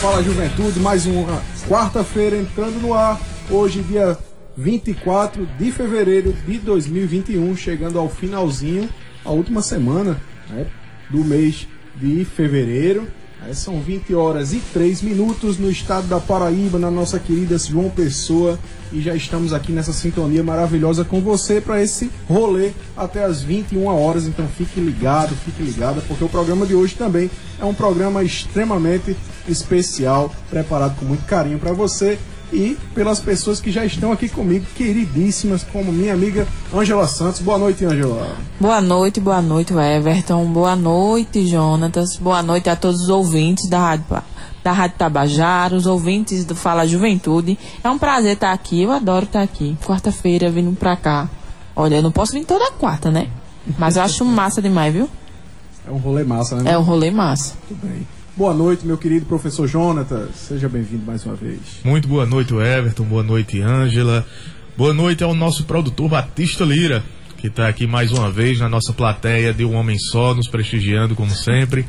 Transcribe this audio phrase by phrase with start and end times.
[0.00, 4.18] Fala Juventude, mais uma quarta-feira entrando no ar, hoje, dia
[4.56, 8.88] 24 de fevereiro de 2021, chegando ao finalzinho,
[9.24, 10.66] a última semana né,
[11.08, 13.06] do mês de fevereiro.
[13.52, 18.58] São 20 horas e 3 minutos no estado da Paraíba, na nossa querida João Pessoa.
[18.92, 23.86] E já estamos aqui nessa sintonia maravilhosa com você para esse rolê até as 21
[23.86, 24.26] horas.
[24.26, 27.30] Então fique ligado, fique ligada, porque o programa de hoje também
[27.60, 29.16] é um programa extremamente
[29.48, 32.18] especial, preparado com muito carinho para você
[32.54, 37.40] e pelas pessoas que já estão aqui comigo, queridíssimas, como minha amiga Ângela Santos.
[37.40, 38.36] Boa noite, Ângela.
[38.60, 40.44] Boa noite, boa noite, Everton.
[40.46, 42.16] Boa noite, Jonatas.
[42.16, 44.04] Boa noite a todos os ouvintes da Rádio,
[44.62, 47.58] da Rádio Tabajara, os ouvintes do Fala Juventude.
[47.82, 49.76] É um prazer estar aqui, eu adoro estar aqui.
[49.84, 51.28] Quarta-feira, vindo pra cá.
[51.74, 53.28] Olha, eu não posso vir toda quarta, né?
[53.76, 55.08] Mas eu acho massa demais, viu?
[55.86, 56.70] É um rolê massa, né?
[56.70, 57.54] É um rolê massa.
[57.68, 58.06] Muito bem.
[58.36, 60.34] Boa noite, meu querido professor Jonatas.
[60.34, 61.60] Seja bem-vindo mais uma vez.
[61.84, 63.04] Muito boa noite, Everton.
[63.04, 64.26] Boa noite, Ângela.
[64.76, 67.04] Boa noite ao nosso produtor Batista Lira,
[67.38, 71.14] que está aqui mais uma vez na nossa plateia de Um Homem Só, nos prestigiando
[71.14, 71.86] como sempre.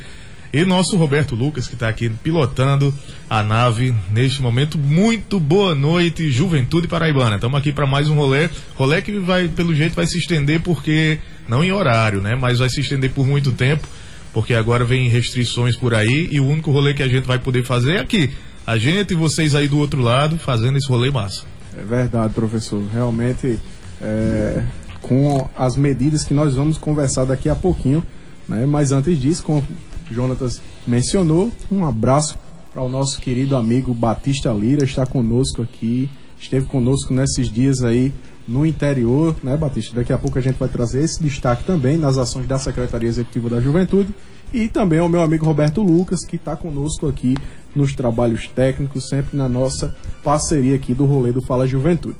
[0.54, 2.94] E nosso Roberto Lucas, que está aqui pilotando
[3.28, 4.78] a nave neste momento.
[4.78, 7.38] Muito boa noite, Juventude Paraibana.
[7.38, 8.52] Estamos aqui para mais um rolê.
[8.76, 11.18] Rolê que vai, pelo jeito, vai se estender porque,
[11.50, 12.38] não em horário, né?
[12.40, 13.88] Mas vai se estender por muito tempo
[14.36, 17.64] porque agora vem restrições por aí e o único rolê que a gente vai poder
[17.64, 18.30] fazer é aqui.
[18.67, 21.45] A gente e vocês aí do outro lado fazendo esse rolê massa.
[21.73, 22.83] É verdade, professor.
[22.92, 23.58] Realmente,
[24.02, 24.61] é,
[25.02, 28.04] com as medidas que nós vamos conversar daqui a pouquinho,
[28.45, 28.65] né?
[28.65, 29.64] mas antes disso, como
[30.11, 32.37] o Jonatas mencionou, um abraço
[32.73, 38.11] para o nosso querido amigo Batista Lira, está conosco aqui, esteve conosco nesses dias aí
[38.48, 39.95] no interior, né, Batista?
[39.95, 43.50] Daqui a pouco a gente vai trazer esse destaque também nas ações da Secretaria Executiva
[43.50, 44.14] da Juventude
[44.54, 47.36] e também ao meu amigo Roberto Lucas, que está conosco aqui
[47.76, 52.17] nos trabalhos técnicos, sempre na nossa parceria aqui do rolê do Fala Juventude.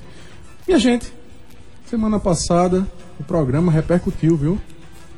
[0.68, 1.14] E a gente,
[1.86, 2.86] semana passada,
[3.20, 4.60] o programa repercutiu, viu?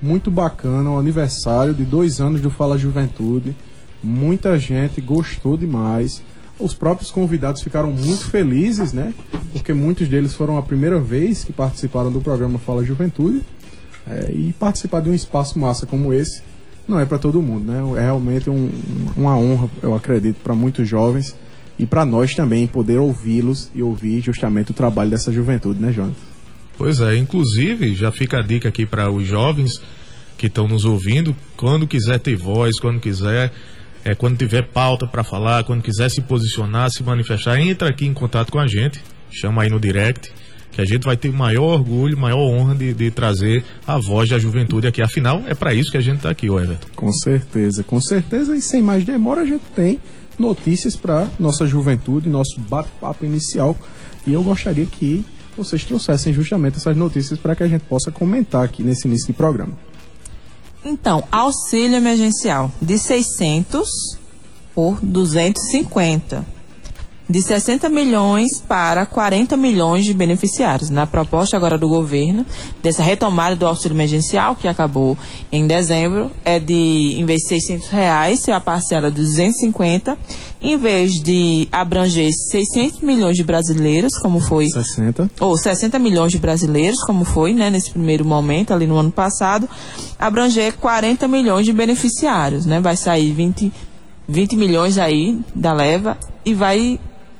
[0.01, 3.56] Muito bacana, o aniversário de dois anos do Fala Juventude.
[4.03, 6.22] Muita gente gostou demais.
[6.59, 9.13] Os próprios convidados ficaram muito felizes, né?
[9.51, 13.41] Porque muitos deles foram a primeira vez que participaram do programa Fala Juventude.
[14.09, 16.41] É, e participar de um espaço massa como esse
[16.88, 17.81] não é para todo mundo, né?
[18.00, 18.72] É realmente um,
[19.16, 21.35] uma honra, eu acredito, para muitos jovens
[21.78, 26.16] e para nós também poder ouvi-los e ouvir justamente o trabalho dessa juventude, né, Jonas?
[26.78, 29.81] Pois é, inclusive já fica a dica aqui para os jovens
[30.38, 33.51] que estão nos ouvindo, quando quiser ter voz, quando quiser
[34.07, 38.13] é, quando tiver pauta para falar, quando quiser se posicionar, se manifestar, entra aqui em
[38.13, 40.31] contato com a gente, chama aí no direct,
[40.72, 44.40] que a gente vai ter maior orgulho, maior honra de, de trazer a voz da
[44.40, 45.01] juventude aqui.
[45.01, 46.88] Afinal, é para isso que a gente está aqui, Everton.
[46.96, 48.56] Com certeza, com certeza.
[48.56, 50.00] E sem mais demora, a gente tem
[50.40, 53.75] notícias para nossa juventude, nosso bate-papo inicial.
[54.25, 55.25] E eu gostaria que
[55.57, 59.34] vocês trouxessem justamente essas notícias para que a gente possa comentar aqui nesse início de
[59.34, 59.73] programa.
[60.89, 63.89] Então, auxílio emergencial de 600
[64.73, 66.45] por 250.
[67.29, 70.89] De 60 milhões para 40 milhões de beneficiários.
[70.89, 72.45] Na proposta agora do governo,
[72.81, 75.17] dessa retomada do auxílio emergencial, que acabou
[75.51, 80.17] em dezembro, é de, em vez de 600 reais, ser a parcela de 250
[80.62, 84.68] em vez de abranger 600 milhões de brasileiros, como foi.
[84.68, 85.29] 60.
[85.40, 89.69] Ou 60 milhões de brasileiros, como foi, né, nesse primeiro momento, ali no ano passado,
[90.17, 92.79] abranger 40 milhões de beneficiários, né?
[92.79, 93.72] Vai sair 20,
[94.28, 97.00] 20 milhões aí da leva e vai,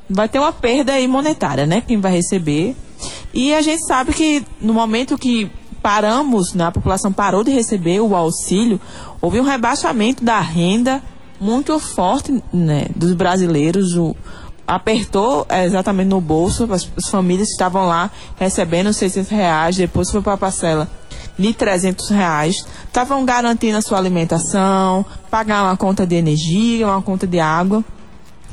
[0.09, 1.81] vai ter uma perda aí monetária, né?
[1.81, 2.75] Quem vai receber.
[3.33, 5.50] E a gente sabe que no momento que
[5.81, 8.80] paramos, né, a população parou de receber o auxílio,
[9.21, 11.01] houve um rebaixamento da renda
[11.39, 13.95] muito forte né, dos brasileiros.
[13.95, 14.16] O,
[14.68, 20.22] apertou é, exatamente no bolso, as, as, famílias estavam lá recebendo 600 reais, depois foi
[20.22, 20.89] para a parcela
[21.39, 27.25] de 300 reais, estavam garantindo a sua alimentação, pagar uma conta de energia, uma conta
[27.25, 27.84] de água.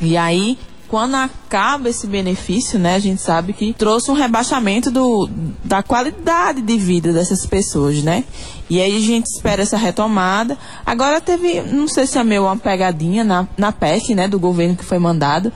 [0.00, 0.56] E aí
[0.94, 5.28] quando acaba esse benefício, né, a gente sabe que trouxe um rebaixamento do,
[5.64, 8.22] da qualidade de vida dessas pessoas, né?
[8.68, 10.56] E aí a gente espera essa retomada.
[10.84, 14.76] Agora teve, não sei se é meio uma pegadinha na, na PEC, né, do governo
[14.76, 15.52] que foi mandado,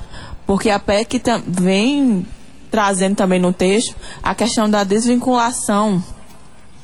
[0.47, 2.27] Porque a PEC vem
[2.71, 6.03] trazendo também no texto a questão da desvinculação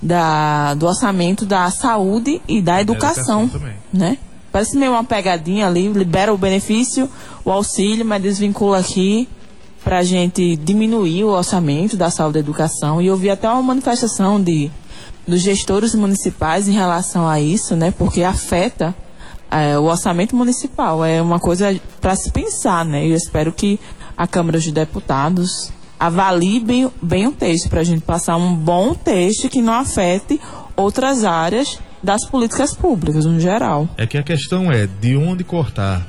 [0.03, 4.19] da, do orçamento da saúde e da educação, educação né?
[4.53, 7.11] Parece meio uma pegadinha ali, libera o benefício,
[7.45, 9.29] o auxílio, mas desvincula aqui
[9.83, 13.03] para a gente diminuir o orçamento da saúde e da educação.
[13.03, 14.71] E eu vi até uma manifestação de
[15.27, 17.93] dos gestores municipais em relação a isso, né?
[17.97, 18.95] Porque afeta
[19.51, 21.05] é, o orçamento municipal.
[21.05, 23.07] É uma coisa para se pensar, né?
[23.07, 23.79] Eu espero que
[24.17, 28.95] a Câmara de Deputados avalie bem, bem o texto, para a gente passar um bom
[28.95, 30.41] texto que não afete
[30.77, 33.89] outras áreas das políticas públicas, no geral.
[33.97, 36.07] É que a questão é de onde cortar,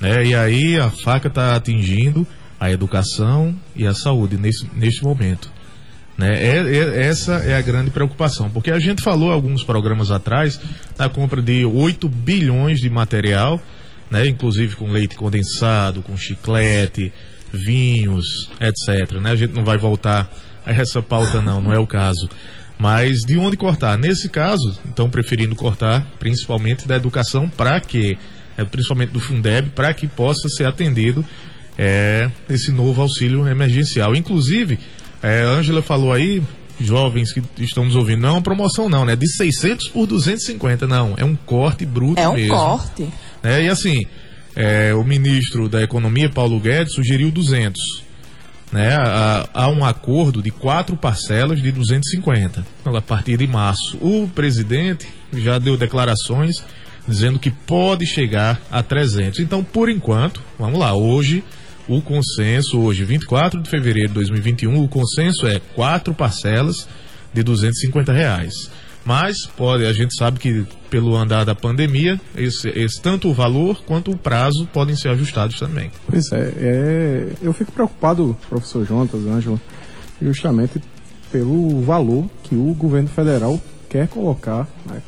[0.00, 0.24] né?
[0.24, 2.26] E aí a faca está atingindo
[2.58, 5.52] a educação e a saúde nesse, neste momento.
[6.16, 6.42] Né?
[6.42, 10.58] É, é- essa é a grande preocupação, porque a gente falou alguns programas atrás
[10.96, 13.60] da compra de 8 bilhões de material,
[14.10, 14.26] né?
[14.26, 17.12] inclusive com leite condensado, com chiclete,
[17.52, 19.20] vinhos, etc.
[19.20, 19.30] Né?
[19.30, 20.30] A gente não vai voltar
[20.64, 22.28] a essa pauta não, não é o caso.
[22.78, 23.96] Mas de onde cortar?
[23.96, 28.18] Nesse caso, estão preferindo cortar principalmente da educação para que,
[28.56, 31.24] é, principalmente do Fundeb, para que possa ser atendido
[31.78, 34.14] é, esse novo auxílio emergencial.
[34.14, 34.78] Inclusive,
[35.22, 36.42] é, a Ângela falou aí,
[36.80, 39.16] jovens que estão nos ouvindo, não é uma promoção não, né?
[39.16, 41.14] De 600 por 250, não.
[41.16, 42.54] É um corte bruto É um mesmo.
[42.54, 43.08] corte.
[43.42, 43.64] né?
[43.64, 44.04] E assim,
[44.54, 48.04] é, o ministro da Economia, Paulo Guedes, sugeriu 200.
[48.72, 48.94] Né?
[48.94, 53.96] Há, há um acordo de quatro parcelas de 250 então, a partir de março.
[54.00, 56.62] O presidente já deu declarações
[57.06, 59.38] dizendo que pode chegar a 300.
[59.38, 61.44] Então, por enquanto, vamos lá, hoje
[61.88, 66.88] o consenso, hoje 24 de fevereiro de 2021, o consenso é quatro parcelas
[67.32, 68.70] de 250 reais.
[69.04, 73.82] Mas pode, a gente sabe que pelo andar da pandemia, esse, esse- tanto o valor
[73.86, 75.92] quanto o prazo podem ser ajustados também.
[76.10, 79.60] Pois é, é, eu fico preocupado, professor Jonas, Ângela,
[80.20, 80.80] justamente
[81.30, 85.00] pelo valor que o governo federal quer colocar né,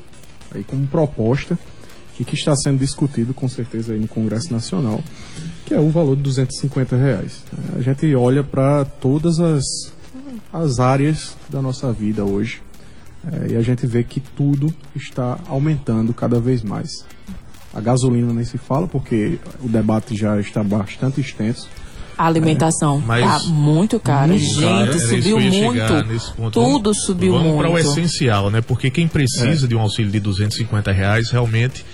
[0.55, 1.59] aí como proposta
[2.19, 5.03] e que está sendo discutido com certeza aí no Congresso Nacional,
[5.65, 7.43] que é o valor de 250 reais.
[7.77, 9.65] A gente olha para todas as,
[10.53, 12.61] as áreas da nossa vida hoje
[13.33, 17.05] é, e a gente vê que tudo está aumentando cada vez mais.
[17.75, 21.69] A gasolina nem se fala, porque o debate já está bastante extenso.
[22.17, 24.27] A alimentação Mas- tá muito cara.
[24.27, 26.51] Muito Gente, Cara, subiu muito.
[26.51, 27.59] Tudo Vamos- subiu vamos muito.
[27.61, 28.61] para o essencial, né?
[28.61, 31.85] Porque quem precisa de um auxílio de 250 reais realmente.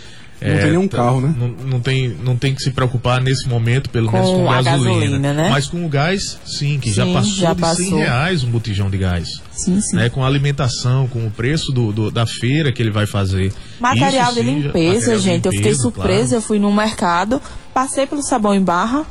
[0.43, 1.35] Não tem nenhum carro, né?
[1.39, 4.61] Não, não tem, não tem que se preocupar nesse momento, pelo Com menos com a
[4.61, 4.95] gasolina.
[5.01, 5.49] gasolina, né?
[5.49, 7.99] Mas com o gás, sim, que já Sim, passou já de 100 passou.
[7.99, 9.41] reais um botijão de gás.
[9.53, 9.97] Sim, sim.
[9.97, 10.11] Né?
[10.11, 13.53] Com a alimentação, com o preço do, do- da feira que ele vai fazer.
[13.81, 15.47] Material Isso de sim, já- limpeza, material de gente.
[15.47, 16.19] eu fiquei limpeza, surpresa.
[16.29, 16.35] claro.
[16.35, 17.41] Eu fui no mercado,
[17.73, 19.07] passei pelo sabão em barra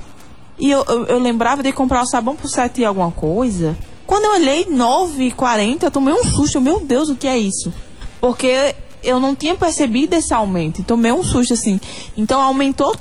[0.60, 3.75] e eu, eu, eu lembrava de comprar o sabão por 7 e alguma coisa.
[4.06, 6.60] Quando eu olhei 9,40, eu tomei um susto.
[6.62, 7.74] Meu Deus, o que é isso?
[8.22, 10.79] Porque eu não tinha percebido esse aumento.
[10.81, 11.79] e Tomei um susto assim.
[12.17, 12.95] Então aumentou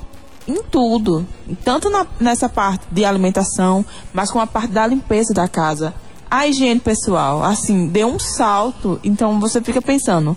[0.48, 1.26] em tudo.
[1.64, 5.94] Tanto na- nessa parte de alimentação, mas com a parte da limpeza da casa.
[6.30, 8.98] A higiene pessoal, assim, deu um salto.
[9.04, 10.36] Então você fica pensando,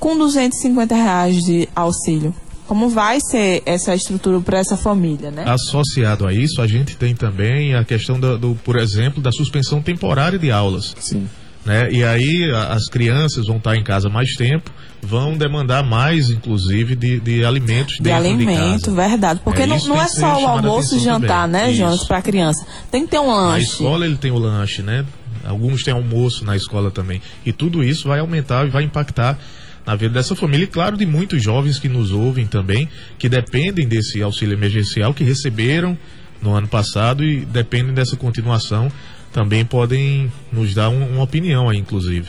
[0.00, 2.34] com 250 reais de auxílio,
[2.66, 5.44] como vai ser essa estrutura para essa família, né?
[5.46, 9.82] Associado a isso, a gente tem também a questão do, do, por exemplo, da suspensão
[9.82, 10.94] temporária de aulas.
[10.98, 11.28] Sim.
[11.64, 11.90] né?
[11.90, 14.70] E aí a- as crianças vão estar em casa mais tempo,
[15.06, 19.08] vão demandar mais, inclusive, de, de alimentos de alimento, de casa.
[19.08, 19.40] verdade.
[19.44, 21.62] Porque É, não, não é só o a almoço e jantar, também.
[21.62, 21.78] né, Isso.
[21.78, 22.66] Jonas, para criança.
[22.90, 23.66] Tem que ter um Na lanche.
[23.66, 25.04] escola ele tem o lanche, né?
[25.44, 27.20] Alguns têm almoço na escola também.
[27.44, 29.38] E tudo isso vai aumentar e vai impactar
[29.86, 30.64] na vida dessa família.
[30.64, 35.22] E claro, de muitos jovens que nos ouvem também, que dependem desse auxílio emergencial, que
[35.22, 35.96] receberam
[36.40, 38.90] no ano passado e dependem dessa continuação,
[39.32, 42.28] também podem nos dar um- uma opinião aí, inclusive.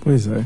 [0.00, 0.44] Pois é.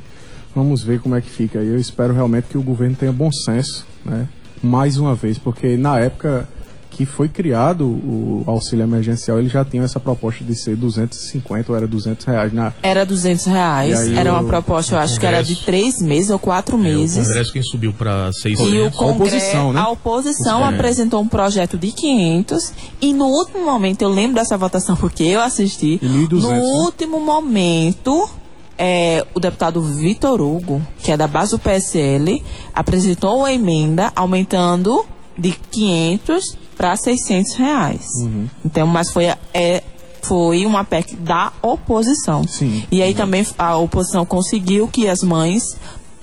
[0.54, 1.60] Vamos ver como é que fica.
[1.62, 4.28] E eu espero realmente que o governo tenha bom senso, né?
[4.62, 6.48] Mais uma vez, porque na época
[6.90, 11.76] que foi criado o auxílio emergencial, ele já tinha essa proposta de ser 250 ou
[11.76, 12.52] era 200 reais.
[12.52, 14.06] Na, Era 200 reais.
[14.06, 16.82] E Era uma proposta, eu acho que era de três meses ou quatro É, o
[16.82, 17.26] meses.
[17.26, 18.64] Congresso quem subiu para E 600.
[18.64, 19.80] o Congresso, oposição, né?
[19.80, 20.68] a oposição É.
[20.72, 25.40] apresentou um projeto de 500 e no último momento, eu lembro dessa votação porque eu
[25.40, 26.60] assisti, E 1.200, no né?
[26.60, 28.30] último momento,
[28.78, 32.42] é, o deputado Vitor Hugo, que é da base do PSL,
[32.74, 35.04] apresentou uma emenda aumentando
[35.38, 38.06] de 500 para 600 reais.
[38.22, 38.48] Uhum.
[38.64, 39.82] Então, mas foi, é,
[40.22, 42.46] foi uma PEC da oposição.
[42.46, 42.84] Sim.
[42.90, 45.62] E aí também a oposição conseguiu que as mães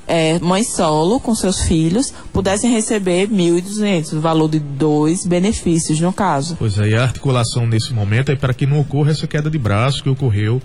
[0.08, 6.12] é, mães solo com seus filhos pudessem receber 1.200, o valor de dois benefícios no
[6.12, 6.58] caso.
[6.60, 9.58] Pois é, e a articulação nesse momento é para que não ocorra essa queda de
[9.58, 10.62] braço que ocorreu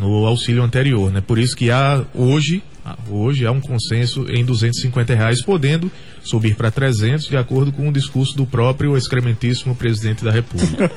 [0.00, 1.20] no auxílio anterior, né?
[1.20, 2.62] Por isso que há hoje,
[3.08, 5.90] hoje há um consenso em 250 reais, podendo
[6.22, 10.90] subir para 300 de acordo com o discurso do próprio excrementíssimo presidente da República.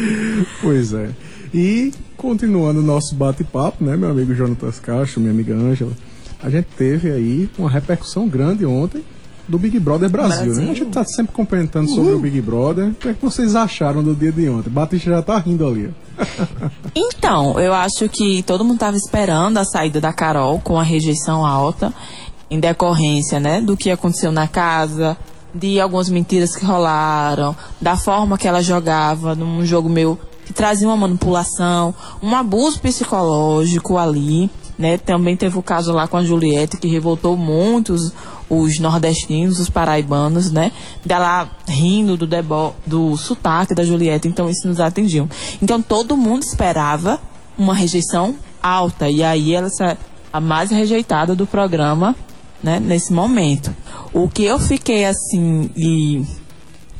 [0.62, 1.10] pois é.
[1.52, 5.92] E continuando o nosso bate-papo, né, meu amigo Jonatas Castro, minha amiga Ângela,
[6.42, 9.02] a gente teve aí uma repercussão grande ontem
[9.48, 10.62] do Big Brother Brasil, Brasil.
[10.62, 10.70] né?
[10.70, 12.88] A gente tá sempre comentando sobre o Big Brother.
[12.88, 14.68] O que, é que vocês acharam do dia de ontem?
[14.68, 15.90] Batista já tá rindo ali.
[16.94, 21.46] então, eu acho que todo mundo tava esperando a saída da Carol com a rejeição
[21.46, 21.92] alta,
[22.50, 25.16] em decorrência, né, do que aconteceu na casa,
[25.54, 30.88] de algumas mentiras que rolaram, da forma que ela jogava num jogo meu que trazia
[30.88, 34.50] uma manipulação, um abuso psicológico ali.
[34.78, 34.96] Né?
[34.96, 38.12] Também teve o caso lá com a Juliette, que revoltou muitos
[38.48, 40.72] os nordestinos, os paraibanos, né?
[41.04, 45.28] Dela rindo do, debo do sotaque da Juliette, então isso nos atingiu.
[45.60, 47.20] Então todo mundo esperava
[47.58, 49.68] uma rejeição alta, e aí ela
[50.32, 52.14] a mais rejeitada do programa,
[52.62, 52.80] né?
[52.80, 53.74] Nesse momento.
[54.12, 56.24] O que eu fiquei assim e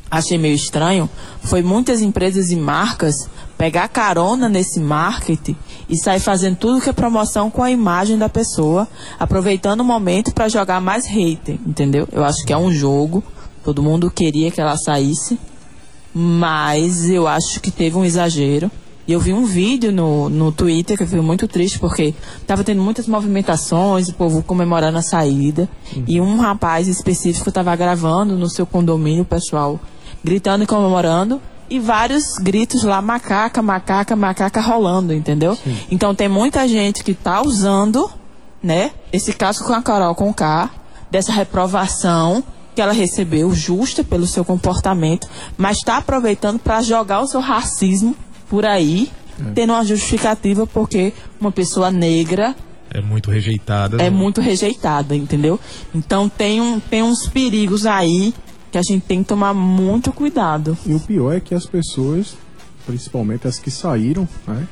[0.09, 1.09] achei meio estranho
[1.41, 3.15] foi muitas empresas e marcas
[3.57, 5.55] pegar carona nesse marketing
[5.89, 8.87] e sair fazendo tudo que é promoção com a imagem da pessoa,
[9.19, 12.07] aproveitando o momento para jogar mais hater, entendeu?
[12.11, 13.23] Eu acho que é um jogo,
[13.63, 15.39] todo mundo queria que ela saísse,
[16.13, 18.69] mas eu acho que teve um exagero.
[19.07, 22.63] E eu vi um vídeo no, no Twitter que eu fiquei muito triste porque estava
[22.63, 25.67] tendo muitas movimentações, o povo comemorando a saída.
[25.95, 26.03] Uhum.
[26.07, 29.79] E um rapaz específico estava gravando no seu condomínio, o pessoal
[30.23, 35.55] gritando e comemorando e vários gritos lá, macaca, macaca, macaca rolando, entendeu?
[35.55, 35.77] Sim.
[35.91, 38.09] Então tem muita gente que tá usando,
[38.61, 40.69] né, esse caso com a Carol com K,
[41.11, 42.43] dessa reprovação
[42.75, 48.15] que ela recebeu justa pelo seu comportamento, mas está aproveitando para jogar o seu racismo
[48.49, 49.51] por aí, é.
[49.51, 52.55] tendo uma justificativa porque uma pessoa negra
[52.91, 53.97] é muito rejeitada.
[53.97, 54.09] É né?
[54.09, 55.59] muito rejeitada, entendeu?
[55.93, 58.33] Então tem, um, tem uns perigos aí
[58.71, 60.77] que a gente tem que tomar muito cuidado.
[60.85, 62.35] E o pior é que as pessoas,
[62.85, 64.67] principalmente as que saíram, né,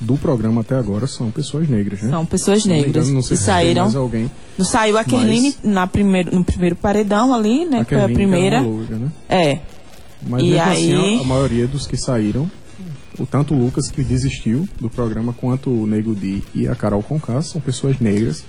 [0.00, 2.10] do programa até agora são pessoas negras, né?
[2.10, 3.08] São pessoas negras.
[3.08, 3.82] Não, não sei se saíram.
[3.82, 4.30] Mais alguém.
[4.56, 5.72] Não saiu a Kerline mas...
[5.72, 7.80] na primeiro, no primeiro paredão ali, né?
[7.80, 8.60] A foi a primeira.
[8.60, 9.12] Loura, né?
[9.28, 9.58] É.
[10.26, 10.92] Mas e aí...
[10.92, 12.50] assim, a, a, maioria dos que saíram,
[13.18, 17.02] o tanto o Lucas que desistiu do programa, quanto o Nego Di e a Carol
[17.02, 18.42] Conká são pessoas negras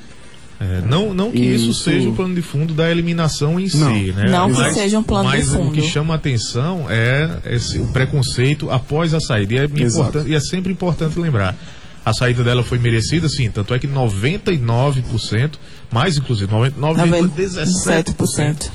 [0.61, 3.95] é, não, não que isso, isso, seja o plano de fundo da eliminação em não.
[3.95, 4.29] si, né?
[4.29, 5.57] Não mas, que seja um plano de fundo.
[5.57, 9.55] Mas o que chama a atenção é esse, o preconceito após a saída.
[9.55, 11.57] E é, importante, e é sempre importante lembrar.
[12.05, 13.49] A saída dela foi merecida, sim.
[13.49, 15.53] Tanto é que 99%,
[15.91, 18.69] mais inclusive, 99,17%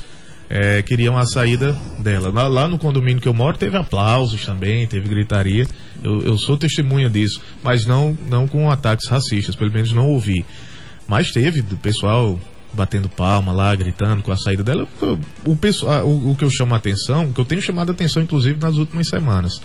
[0.49, 2.29] é, queriam a saída dela.
[2.33, 5.65] Lá, lá, no condomínio que eu moro teve aplausos também, teve gritaria.
[6.03, 10.45] Eu, eu sou testemunha disso, mas não, não com ataques racistas, pelo menos não ouvi.
[11.07, 12.39] Mas teve do pessoal
[12.73, 14.87] batendo palma lá, gritando com a saída dela.
[15.45, 17.93] O, pessoal, o, o que eu chamo a atenção, o que eu tenho chamado a
[17.93, 19.59] atenção, inclusive, nas últimas semanas,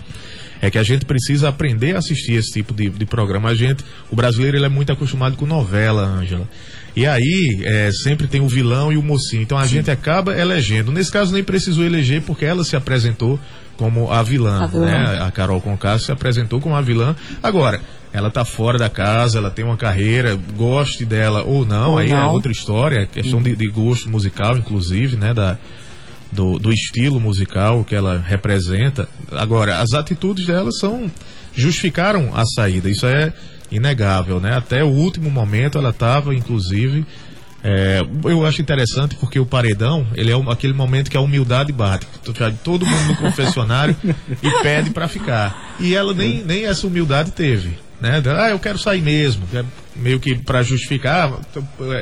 [0.61, 3.51] é que a gente precisa aprender a assistir esse tipo de, de programa.
[3.51, 6.49] A gente, o brasileiro, ele é muito acostumado com novela, Ângela.
[6.95, 9.43] E aí, é, sempre tem o vilão e o mocinho.
[9.43, 9.77] Então a Sim.
[9.77, 10.93] gente acaba elegendo.
[10.93, 13.41] Nesse caso, nem precisou eleger porque ela se apresentou
[13.77, 14.85] como a vilã, a vilã.
[14.87, 15.23] né?
[15.23, 17.17] A Carol Conká se apresentou como a vilã.
[17.43, 17.81] Agora,
[18.13, 22.11] ela tá fora da casa, ela tem uma carreira, goste dela ou não, ou aí
[22.11, 22.23] é não.
[22.23, 25.57] é outra história, questão de, de, gosto musical, inclusive, né, da,
[26.31, 29.09] do, do estilo musical que ela representa.
[29.31, 31.11] Agora, as atitudes dela são
[31.55, 33.33] justificaram a saída, isso é
[33.71, 34.57] inegável, né?
[34.57, 37.07] Até o último momento ela estava, inclusive,
[37.65, 42.07] é, eu acho interessante porque o paredão, ele é aquele momento que a humildade bate.
[42.63, 43.97] Todo mundo no confessionário
[44.43, 45.77] e pede para ficar.
[45.81, 48.21] E ela nem, nem essa humildade teve né?
[48.37, 51.33] Ah, eu quero sair mesmo, é meio que para justificar,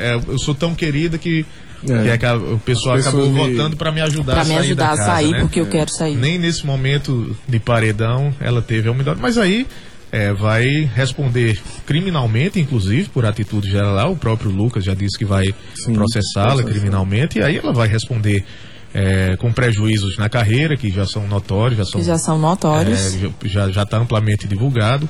[0.00, 1.44] é, eu sou tão querida que
[1.88, 2.16] é.
[2.16, 3.38] que o pessoal acabou me...
[3.38, 5.40] votando para me ajudar pra a sair me ajudar casa, a sair né?
[5.40, 6.16] porque eu quero sair.
[6.16, 9.66] Nem nesse momento de paredão ela teve a humildade, mas aí
[10.10, 10.64] é, vai
[10.94, 14.12] responder criminalmente, inclusive, por atitude geral.
[14.12, 15.54] O próprio Lucas já disse que vai
[15.92, 18.44] processá-la criminalmente, e aí ela vai responder
[18.92, 21.78] é, com prejuízos na carreira, que já são notórios.
[21.78, 23.16] Já são, já são notórios.
[23.16, 25.08] É, já está amplamente divulgado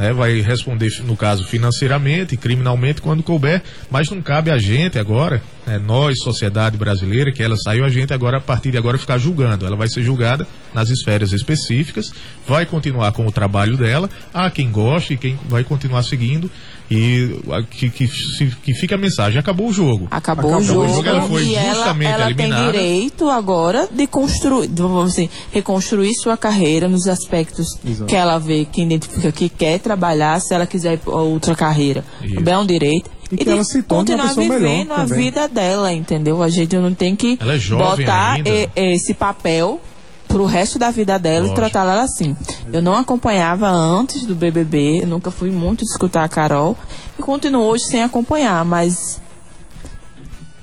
[0.00, 5.42] né, vai responder, no caso, financeiramente, criminalmente, quando couber, mas não cabe a gente agora
[5.70, 9.18] né, nós, sociedade brasileira, que ela saiu, a gente agora, a partir de agora, ficar
[9.18, 9.64] julgando.
[9.64, 12.12] Ela vai ser julgada nas esferas específicas,
[12.46, 16.50] vai continuar com o trabalho dela, há quem goste e quem vai continuar seguindo,
[16.90, 20.08] e que, que, que fica a mensagem, acabou o jogo.
[20.10, 23.88] Acabou, acabou o jogo, o jogo ela foi e justamente ela, ela tem direito agora
[23.92, 28.06] de construir, vamos dizer, reconstruir sua carreira nos aspectos Exato.
[28.06, 32.04] que ela vê, que identifica que quer trabalhar, se ela quiser outra carreira.
[32.20, 32.34] Isso.
[32.34, 36.42] Também é um direito e, que ela se torne continuar vivendo a vida dela, entendeu?
[36.42, 39.80] A gente não tem que é botar e, esse papel
[40.26, 41.54] pro resto da vida dela Lógico.
[41.54, 42.36] e tratar ela assim.
[42.72, 46.76] Eu não acompanhava antes do BBB, nunca fui muito escutar a Carol
[47.18, 49.20] e continuo hoje sem acompanhar, mas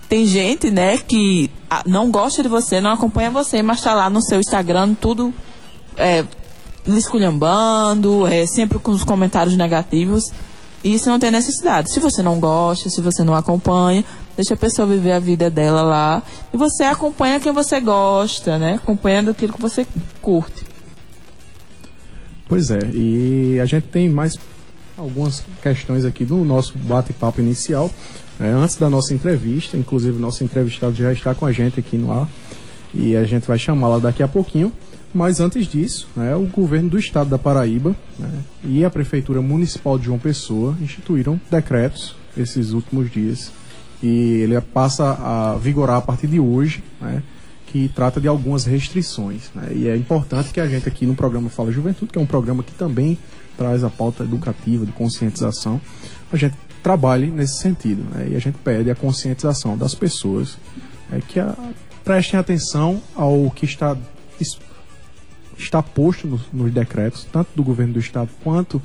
[0.08, 4.10] tem gente, né, que ah, não gosta de você, não acompanha você, mas tá lá
[4.10, 5.34] no seu Instagram tudo
[5.98, 6.24] é,
[6.88, 10.32] esculhambando, é, sempre com os comentários negativos.
[10.94, 11.92] Isso não tem necessidade.
[11.92, 14.04] Se você não gosta, se você não acompanha,
[14.36, 16.24] deixa a pessoa viver a vida dela lá.
[16.54, 18.76] E você acompanha quem você gosta, né?
[18.76, 19.86] Acompanhando aquilo que você
[20.22, 20.66] curte.
[22.48, 24.38] Pois é, e a gente tem mais
[24.98, 27.92] algumas questões aqui do nosso bate-papo inicial.
[28.40, 32.12] É, antes da nossa entrevista, inclusive nosso entrevistado já está com a gente aqui no
[32.12, 32.28] ar.
[32.94, 34.72] E a gente vai chamá-la daqui a pouquinho.
[35.14, 38.30] Mas antes disso, né, o governo do estado da Paraíba né,
[38.64, 43.52] e a Prefeitura Municipal de João Pessoa instituíram decretos esses últimos dias.
[44.02, 47.24] E ele passa a vigorar a partir de hoje, né,
[47.68, 49.50] que trata de algumas restrições.
[49.56, 52.28] Né, e é importante que a gente aqui no programa Fala Juventude, que é um
[52.28, 53.18] programa que também
[53.58, 55.82] traz a pauta educativa, de conscientização,
[56.32, 58.04] a gente trabalhe nesse sentido.
[58.12, 60.58] Né, e a gente pede a conscientização das pessoas
[61.12, 61.56] é, que a,
[62.04, 63.98] prestem atenção ao que está
[65.58, 68.82] está posto nos, nos decretos, tanto do governo do estado quanto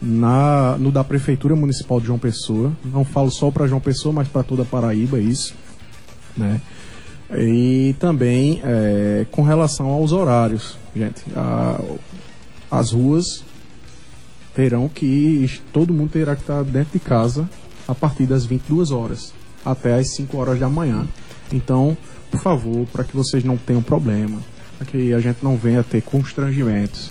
[0.00, 2.72] na, no da Prefeitura Municipal de João Pessoa.
[2.84, 5.54] Não falo só para João Pessoa, mas para toda a Paraíba, isso.
[6.36, 6.60] Né?
[7.36, 11.22] E também é, com relação aos horários, gente.
[11.36, 11.80] A,
[12.70, 13.44] as ruas
[14.54, 15.60] terão que.
[15.72, 17.48] Todo mundo terá que estar dentro de casa
[17.86, 19.32] a partir das 22 horas
[19.64, 21.06] até as 5 horas da manhã.
[21.52, 21.96] Então,
[22.30, 24.38] por favor, para que vocês não tenham problema,
[24.78, 27.10] para que a gente não venha ter constrangimentos.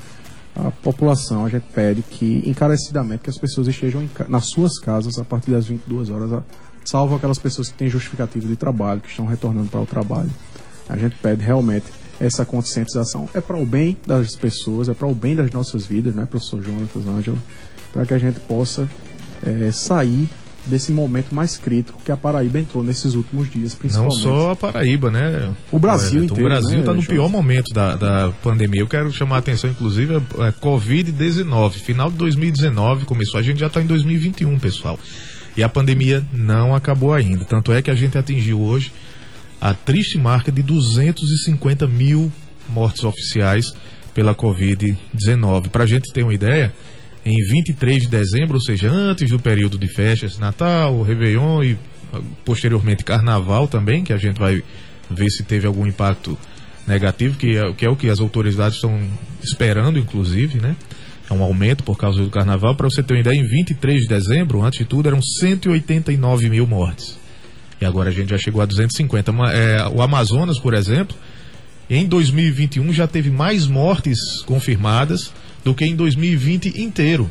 [0.56, 5.24] A população, a gente pede que, encarecidamente, que as pessoas estejam nas suas casas a
[5.24, 6.41] partir das 22 horas,
[6.84, 10.32] salvo aquelas pessoas que têm justificativo de trabalho, que estão retornando para o trabalho.
[10.89, 11.86] A gente pede realmente
[12.20, 13.30] essa conscientização.
[13.34, 16.63] É para o bem das pessoas, é para o bem das nossas vidas, né, professor
[16.63, 17.38] Jonatas Ângelo?
[17.94, 18.89] Para que a gente possa
[19.46, 20.28] é, sair
[20.67, 24.15] desse momento mais crítico que a Paraíba entrou nesses últimos dias, principalmente.
[24.15, 25.53] Não só a Paraíba, né?
[25.71, 26.45] O Brasil inteiro.
[26.45, 28.82] O Brasil está né, no pior momento da, da pandemia.
[28.82, 31.71] Eu quero chamar a atenção, inclusive, a, a Covid-19.
[31.73, 34.99] Final de 2019 começou, a gente já está em 2021, pessoal.
[35.56, 37.43] E a pandemia não acabou ainda.
[37.45, 38.91] Tanto é que a gente atingiu hoje
[39.60, 42.32] a triste marca de 250 mil
[42.69, 43.73] mortes oficiais
[44.13, 45.69] pela Covid-19.
[45.69, 46.73] Para a gente ter uma ideia,
[47.28, 51.78] em 23 de dezembro, ou seja, antes do período de festas, Natal, Réveillon e
[52.13, 54.63] ah, posteriormente Carnaval também, que a gente vai
[55.10, 56.38] ver se teve algum impacto
[56.88, 58.98] negativo, que é, que é o que as autoridades estão
[59.44, 60.76] esperando, inclusive, né?
[61.30, 62.76] É um aumento por causa do Carnaval.
[62.76, 66.66] Para você ter uma ideia, em 23 de dezembro, antes de tudo, eram 189 mil
[66.66, 67.20] mortes.
[67.82, 69.32] E agora a gente já chegou a 250.
[69.52, 71.18] É, o Amazonas, por exemplo,
[71.90, 75.34] em 2021 já teve mais mortes confirmadas
[75.67, 77.30] do que em 2020 inteiro.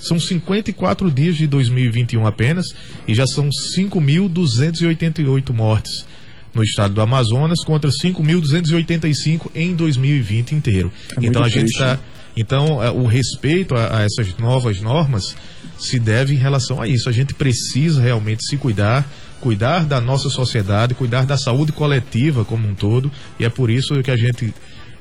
[0.00, 2.66] São 54 dias de 2021 apenas
[3.06, 6.04] e já são 5.288 mortes
[6.52, 10.90] no estado do Amazonas contra 5.285 em 2020 inteiro.
[11.16, 11.96] É então a gente está
[12.36, 15.36] então, é, o respeito a, a, essas novas normas
[15.78, 17.08] se deve em relação a isso.
[17.08, 19.08] A gente precisa realmente se cuidar,
[19.40, 24.02] cuidar da nossa sociedade, cuidar da saúde coletiva como um todo, e é por isso
[24.02, 24.52] que a gente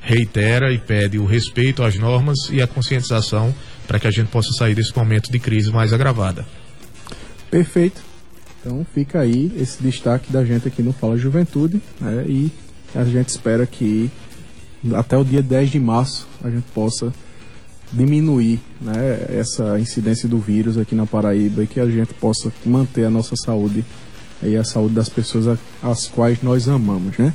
[0.05, 3.53] reitera e pede o respeito às normas e a conscientização
[3.87, 6.45] para que a gente possa sair desse momento de crise mais agravada.
[7.49, 8.01] Perfeito.
[8.59, 12.23] Então fica aí esse destaque da gente aqui no Fala Juventude né?
[12.27, 12.51] e
[12.93, 14.09] a gente espera que
[14.93, 17.11] até o dia 10 de março a gente possa
[17.91, 23.05] diminuir né, essa incidência do vírus aqui na Paraíba e que a gente possa manter
[23.05, 23.83] a nossa saúde
[24.43, 27.33] e a saúde das pessoas as quais nós amamos, né?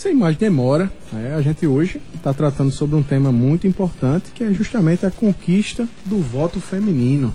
[0.00, 4.42] Sem mais demora, né, a gente hoje está tratando sobre um tema muito importante que
[4.42, 7.34] é justamente a conquista do voto feminino.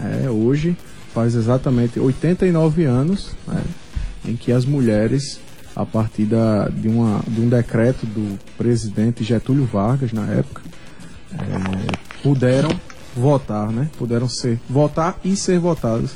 [0.00, 0.74] É, hoje
[1.12, 3.62] faz exatamente 89 anos né,
[4.24, 5.38] em que as mulheres,
[5.76, 10.62] a partir da, de, uma, de um decreto do presidente Getúlio Vargas na época,
[11.34, 12.70] é, puderam
[13.14, 13.90] votar, né?
[13.98, 16.12] Puderam ser votar e ser votadas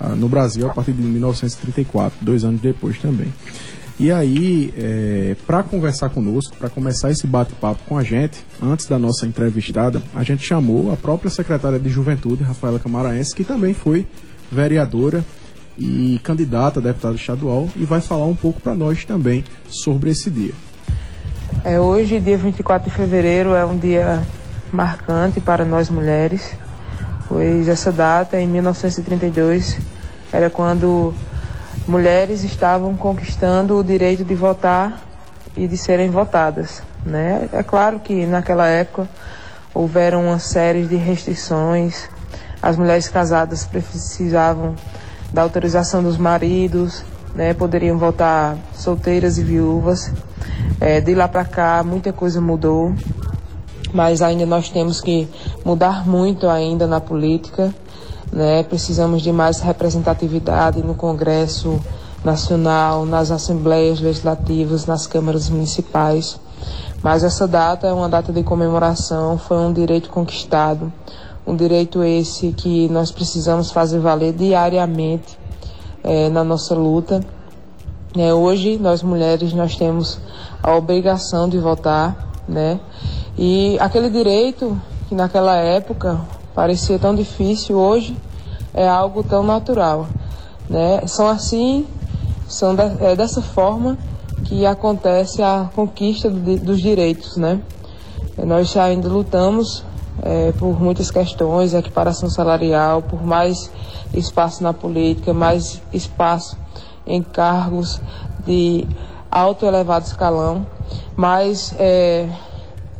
[0.00, 3.32] ah, no Brasil a partir de 1934, dois anos depois também.
[4.00, 8.98] E aí, é, para conversar conosco, para começar esse bate-papo com a gente, antes da
[8.98, 14.06] nossa entrevistada, a gente chamou a própria secretária de Juventude, Rafaela Camaraense, que também foi
[14.50, 15.22] vereadora
[15.76, 20.30] e candidata a deputada estadual, e vai falar um pouco para nós também sobre esse
[20.30, 20.54] dia.
[21.62, 24.22] É, hoje, dia 24 de fevereiro, é um dia
[24.72, 26.54] marcante para nós mulheres,
[27.28, 29.78] pois essa data, em 1932,
[30.32, 31.12] era quando
[31.90, 35.02] mulheres estavam conquistando o direito de votar
[35.56, 36.82] e de serem votadas.
[37.04, 37.48] Né?
[37.52, 39.08] É claro que naquela época
[39.74, 42.08] houveram uma série de restrições,
[42.62, 44.76] as mulheres casadas precisavam
[45.32, 47.52] da autorização dos maridos, né?
[47.54, 50.12] poderiam votar solteiras e viúvas.
[50.80, 52.94] É, de lá para cá muita coisa mudou,
[53.92, 55.28] mas ainda nós temos que
[55.64, 57.74] mudar muito ainda na política.
[58.32, 58.62] Né?
[58.62, 61.80] Precisamos de mais representatividade no Congresso
[62.24, 66.38] Nacional, nas assembleias legislativas, nas câmaras municipais.
[67.02, 70.92] Mas essa data é uma data de comemoração, foi um direito conquistado,
[71.46, 75.38] um direito esse que nós precisamos fazer valer diariamente
[76.04, 77.20] é, na nossa luta.
[78.16, 80.18] É, hoje, nós mulheres, nós temos
[80.62, 82.78] a obrigação de votar, né?
[83.38, 86.20] E aquele direito que naquela época
[86.54, 88.16] parecia tão difícil, hoje
[88.74, 90.06] é algo tão natural.
[90.68, 91.06] Né?
[91.06, 91.86] São assim,
[92.48, 93.98] são de, é dessa forma
[94.44, 97.36] que acontece a conquista do, dos direitos.
[97.36, 97.60] Né?
[98.36, 99.84] Nós ainda lutamos
[100.22, 103.70] é, por muitas questões, equiparação salarial, por mais
[104.14, 106.56] espaço na política, mais espaço
[107.06, 108.00] em cargos
[108.46, 108.86] de
[109.30, 110.66] alto elevado escalão,
[111.16, 112.28] mas é,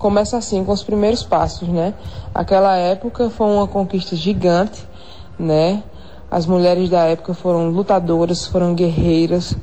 [0.01, 1.93] começa assim, com os primeiros passos, né?
[2.35, 4.83] Aquela época foi uma conquista gigante,
[5.39, 5.83] né?
[6.31, 9.55] As mulheres da época foram lutadoras, foram guerreiras,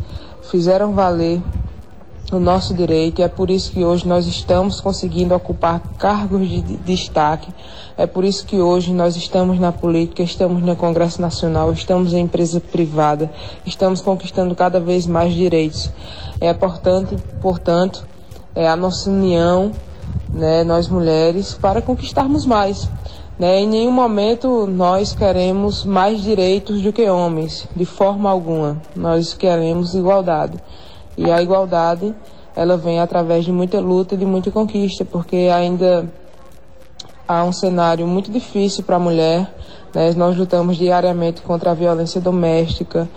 [0.44, 1.42] fizeram valer
[2.32, 6.62] o nosso direito e é por isso que hoje nós estamos conseguindo ocupar cargos de
[6.62, 7.52] destaque.
[7.98, 12.20] É por isso que hoje nós estamos na política, estamos no Congresso Nacional, estamos em
[12.20, 13.32] empresa privada,
[13.66, 15.90] estamos conquistando cada vez mais direitos.
[16.40, 18.06] É importante, portanto,
[18.54, 19.72] é a nossa união
[20.30, 22.90] né, nós mulheres, para conquistarmos mais.
[23.38, 23.62] Né?
[23.62, 28.82] Em nenhum momento nós queremos mais direitos do que homens, de forma alguma.
[28.96, 30.58] Nós queremos igualdade.
[31.18, 32.14] E a igualdade,
[32.56, 36.08] ela vem através de muita luta e de muita conquista, porque ainda
[37.28, 39.54] há um cenário muito difícil para a mulher.
[39.94, 40.14] Né?
[40.16, 43.08] Nós lutamos diariamente contra a violência doméstica.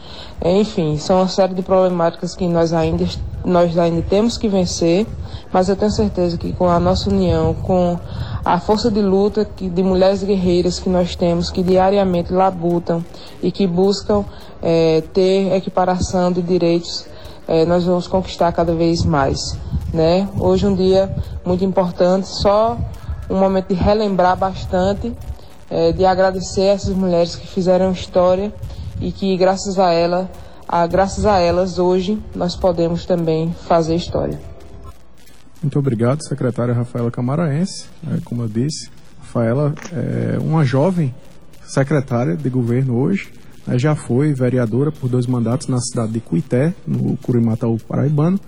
[0.44, 3.04] Enfim, são uma série de problemáticas que nós ainda,
[3.44, 5.06] nós ainda temos que vencer,
[5.52, 7.98] mas eu tenho certeza que com a nossa união, com
[8.44, 13.04] a força de luta de mulheres guerreiras que nós temos, que diariamente labutam
[13.42, 14.24] e que buscam
[14.62, 17.06] é, ter equiparação de direitos,
[17.46, 19.58] é, nós vamos conquistar cada vez mais.
[19.92, 20.28] Né?
[20.38, 22.78] Hoje um dia muito importante, só
[23.28, 25.12] um momento de relembrar bastante,
[25.70, 28.52] é, de agradecer essas mulheres que fizeram história
[29.00, 30.30] e que graças a ela,
[30.68, 34.38] a, graças a elas hoje nós podemos também fazer história.
[35.62, 37.86] Muito obrigado, secretária Rafaela Camaraense.
[38.10, 41.14] É, como eu disse, Rafaela é uma jovem
[41.62, 43.30] secretária de governo hoje,
[43.66, 48.40] né, já foi vereadora por dois mandatos na cidade de Cuité, no Curimataú Paraibano,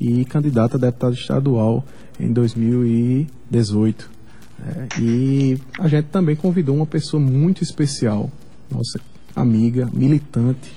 [0.00, 1.84] e candidata a deputada estadual
[2.18, 4.13] em 2018.
[4.62, 8.30] É, e a gente também convidou uma pessoa muito especial,
[8.70, 9.00] nossa
[9.34, 10.72] amiga, militante,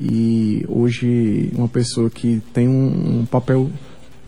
[0.00, 3.70] e hoje uma pessoa que tem um, um papel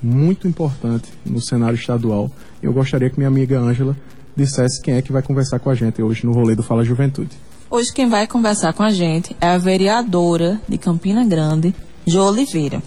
[0.03, 2.31] muito importante no cenário estadual.
[2.63, 3.97] Eu gostaria que minha amiga Ângela
[4.37, 7.37] dissesse quem é que vai conversar com a gente hoje no rolê do Fala Juventude.
[7.69, 11.75] Hoje quem vai conversar com a gente é a vereadora de Campina Grande,
[12.07, 12.81] Jo Oliveira.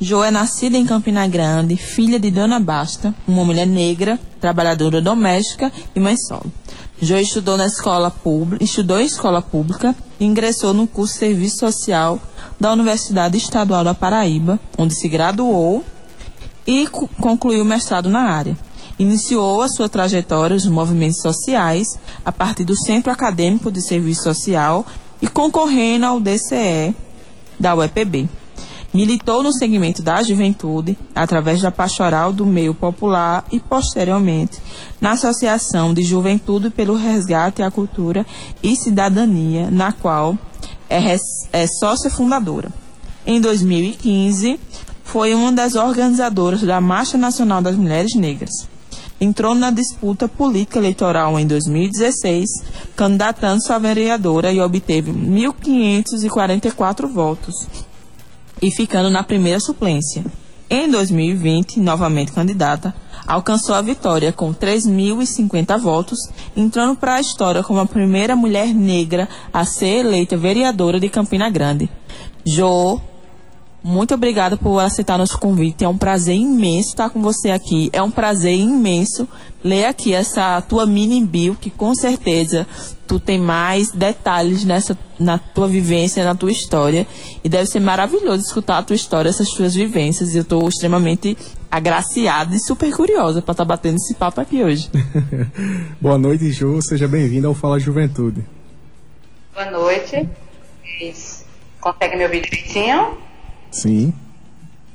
[0.00, 5.70] Jo é nascida em Campina Grande, filha de Dona Basta, uma mulher negra, trabalhadora doméstica
[5.94, 6.52] e mãe solo.
[7.00, 11.58] Jo estudou na escola pública, estudou em escola pública e ingressou no curso de Serviço
[11.58, 12.18] Social
[12.58, 15.84] da Universidade Estadual da Paraíba, onde se graduou
[16.66, 16.88] e
[17.20, 18.58] concluiu o mestrado na área.
[18.98, 21.86] Iniciou a sua trajetória nos movimentos sociais
[22.24, 24.84] a partir do Centro Acadêmico de Serviço Social
[25.22, 26.94] e concorrendo ao DCE
[27.58, 28.28] da UEPB.
[28.94, 34.62] Militou no segmento da juventude, através da pastoral do meio popular e, posteriormente,
[35.00, 38.24] na Associação de Juventude pelo Resgate à Cultura
[38.62, 40.38] e Cidadania, na qual
[40.88, 41.16] é,
[41.52, 42.70] é sócia fundadora.
[43.26, 44.60] Em 2015,
[45.02, 48.68] foi uma das organizadoras da Marcha Nacional das Mulheres Negras.
[49.20, 52.48] entrou na disputa política eleitoral em 2016,
[52.94, 57.66] candidatando-se vereadora e obteve 1.544 votos
[58.60, 60.24] e ficando na primeira suplência.
[60.68, 62.94] Em 2020, novamente candidata,
[63.26, 66.18] alcançou a vitória com 3.050 votos,
[66.56, 71.50] entrando para a história como a primeira mulher negra a ser eleita vereadora de Campina
[71.50, 71.90] Grande.
[72.46, 73.00] Jo,
[73.84, 75.84] muito obrigada por aceitar nosso convite.
[75.84, 77.90] É um prazer imenso estar com você aqui.
[77.92, 79.28] É um prazer imenso
[79.62, 82.66] ler aqui essa tua mini bio, que com certeza
[83.06, 87.06] tu tem mais detalhes nessa na tua vivência, na tua história.
[87.44, 90.34] E deve ser maravilhoso escutar a tua história, essas tuas vivências.
[90.34, 91.36] E eu estou extremamente
[91.70, 94.90] agraciada e super curiosa para estar tá batendo esse papo aqui hoje.
[96.00, 96.80] Boa noite, Ju.
[96.80, 98.42] Seja bem-vinda ao Fala Juventude.
[99.52, 100.26] Boa noite.
[101.82, 103.33] Consegue me ouvir direitinho?
[103.74, 104.14] Sim.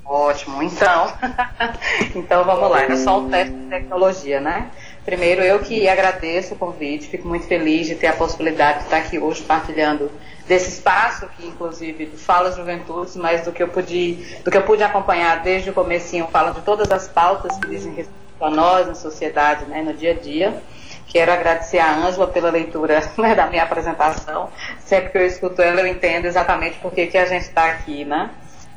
[0.05, 1.13] Ótimo, então.
[2.15, 4.71] então vamos lá, é só um teste de tecnologia, né?
[5.03, 8.97] Primeiro, eu que agradeço o convite, fico muito feliz de ter a possibilidade de estar
[8.97, 10.09] aqui hoje partilhando
[10.47, 14.13] desse espaço, que inclusive fala juventudes, mas do que eu pude,
[14.43, 17.93] do que eu pude acompanhar desde o comecinho, fala de todas as pautas que dizem
[17.93, 20.63] respeito a nós na sociedade, né, no dia a dia.
[21.05, 24.49] Quero agradecer a Ângela pela leitura né, da minha apresentação.
[24.79, 28.05] Sempre que eu escuto ela, eu entendo exatamente por que, que a gente está aqui,
[28.05, 28.29] né?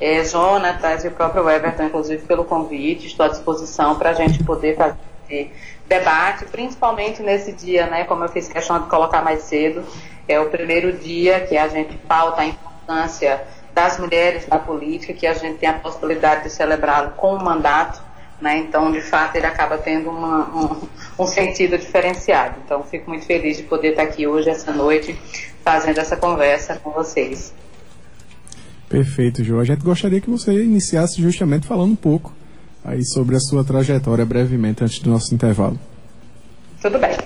[0.02, 3.06] É, Jonatas e o próprio Everton, inclusive, pelo convite.
[3.06, 5.52] Estou à disposição para a gente poder fazer
[5.86, 9.84] debate, principalmente nesse dia, né, como eu fiz questão de colocar mais cedo,
[10.26, 15.26] é o primeiro dia que a gente pauta a importância das mulheres na política, que
[15.26, 18.02] a gente tem a possibilidade de celebrá-lo com um mandato,
[18.40, 20.88] né, então, de fato, ele acaba tendo uma, um,
[21.22, 22.56] um sentido diferenciado.
[22.64, 25.16] Então, fico muito feliz de poder estar aqui hoje, essa noite,
[25.64, 27.54] fazendo essa conversa com vocês.
[28.92, 29.61] Perfeito, João.
[29.61, 32.35] A gente gostaria que você iniciasse justamente falando um pouco
[32.85, 35.81] aí sobre a sua trajetória brevemente antes do nosso intervalo.
[36.83, 37.16] Tudo bem.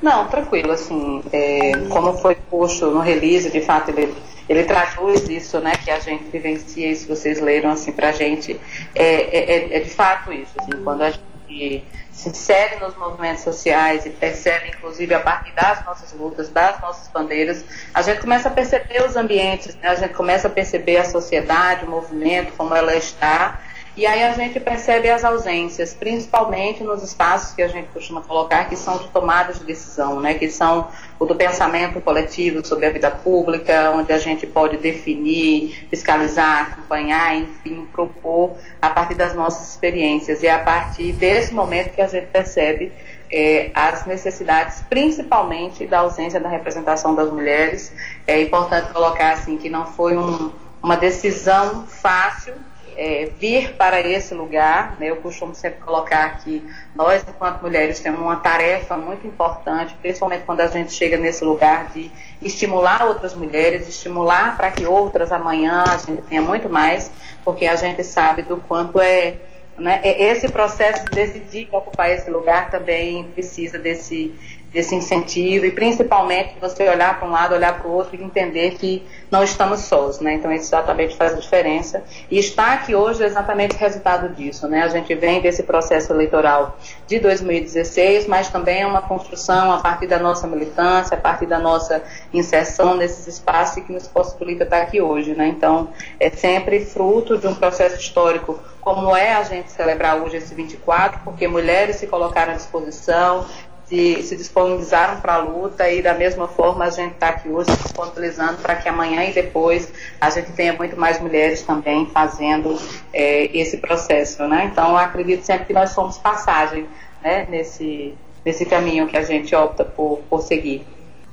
[0.00, 4.14] Não, tranquilo, assim, é, como foi posto no release, de fato, ele,
[4.48, 8.60] ele traduz isso, né, que a gente vivencia, e se vocês leram, assim, pra gente,
[8.94, 11.82] é, é, é, é de fato isso, assim, quando a gente
[12.16, 17.08] se insere nos movimentos sociais e percebe, inclusive, a partir das nossas lutas, das nossas
[17.08, 19.88] bandeiras, a gente começa a perceber os ambientes, né?
[19.88, 23.60] a gente começa a perceber a sociedade, o movimento, como ela está,
[23.96, 28.68] e aí a gente percebe as ausências, principalmente nos espaços que a gente costuma colocar,
[28.68, 30.34] que são de tomadas de decisão, né?
[30.34, 35.86] que são o do pensamento coletivo sobre a vida pública, onde a gente pode definir,
[35.88, 40.42] fiscalizar, acompanhar, enfim, propor a partir das nossas experiências.
[40.42, 42.92] E é a partir desse momento que a gente percebe
[43.32, 47.90] é, as necessidades, principalmente da ausência da representação das mulheres.
[48.26, 52.52] É importante colocar assim que não foi um, uma decisão fácil
[52.96, 54.96] é, vir para esse lugar.
[54.98, 55.10] Né?
[55.10, 60.60] Eu costumo sempre colocar que nós, enquanto mulheres, temos uma tarefa muito importante, principalmente quando
[60.60, 65.96] a gente chega nesse lugar de estimular outras mulheres, estimular para que outras amanhã a
[65.96, 67.10] gente tenha muito mais,
[67.44, 69.36] porque a gente sabe do quanto é.
[69.78, 74.34] Né, esse processo de decidir ocupar esse lugar também precisa desse,
[74.72, 78.70] desse incentivo e principalmente você olhar para um lado, olhar para o outro e entender
[78.76, 80.34] que não estamos sós, né?
[80.34, 84.82] Então isso exatamente faz a diferença e está aqui hoje é exatamente resultado disso, né?
[84.82, 90.06] A gente vem desse processo eleitoral de 2016, mas também é uma construção a partir
[90.06, 95.00] da nossa militância, a partir da nossa inserção nesses espaços que nos possibilita estar aqui
[95.00, 95.48] hoje, né?
[95.48, 95.88] Então
[96.20, 101.22] é sempre fruto de um processo histórico como é a gente celebrar hoje esse 24,
[101.24, 103.44] porque mulheres se colocaram à disposição,
[103.88, 107.70] se, se disponibilizaram para a luta e da mesma forma a gente está aqui hoje
[107.70, 112.76] disponibilizando para que amanhã e depois a gente tenha muito mais mulheres também fazendo
[113.12, 114.68] é, esse processo, né?
[114.70, 116.86] Então acredito sempre que nós somos passagem
[117.22, 120.84] né, nesse, nesse caminho que a gente opta por, por seguir.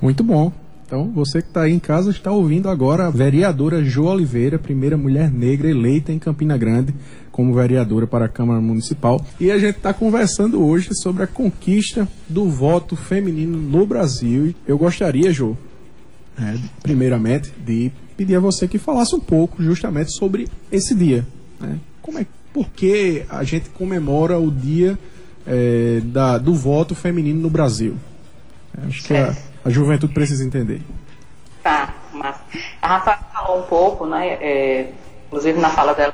[0.02, 0.52] Muito bom.
[0.86, 4.96] Então, você que está aí em casa está ouvindo agora a vereadora Jo Oliveira, primeira
[4.96, 6.94] mulher negra eleita em Campina Grande
[7.34, 9.20] como vereadora para a Câmara Municipal.
[9.40, 14.54] E a gente está conversando hoje sobre a conquista do voto feminino no Brasil.
[14.68, 15.58] Eu gostaria, Jo,
[16.40, 21.26] é, primeiramente, de pedir a você que falasse um pouco justamente sobre esse dia.
[21.60, 21.80] Né?
[22.04, 24.98] Como é, por que a gente comemora o dia
[25.46, 27.96] é, da, do voto feminino no Brasil?
[28.88, 30.82] Acho que a, a juventude precisa entender.
[31.64, 32.36] Tá, mas
[32.80, 34.38] a Rafa falou um pouco, né?
[34.40, 34.92] É,
[35.28, 36.14] inclusive na fala dela,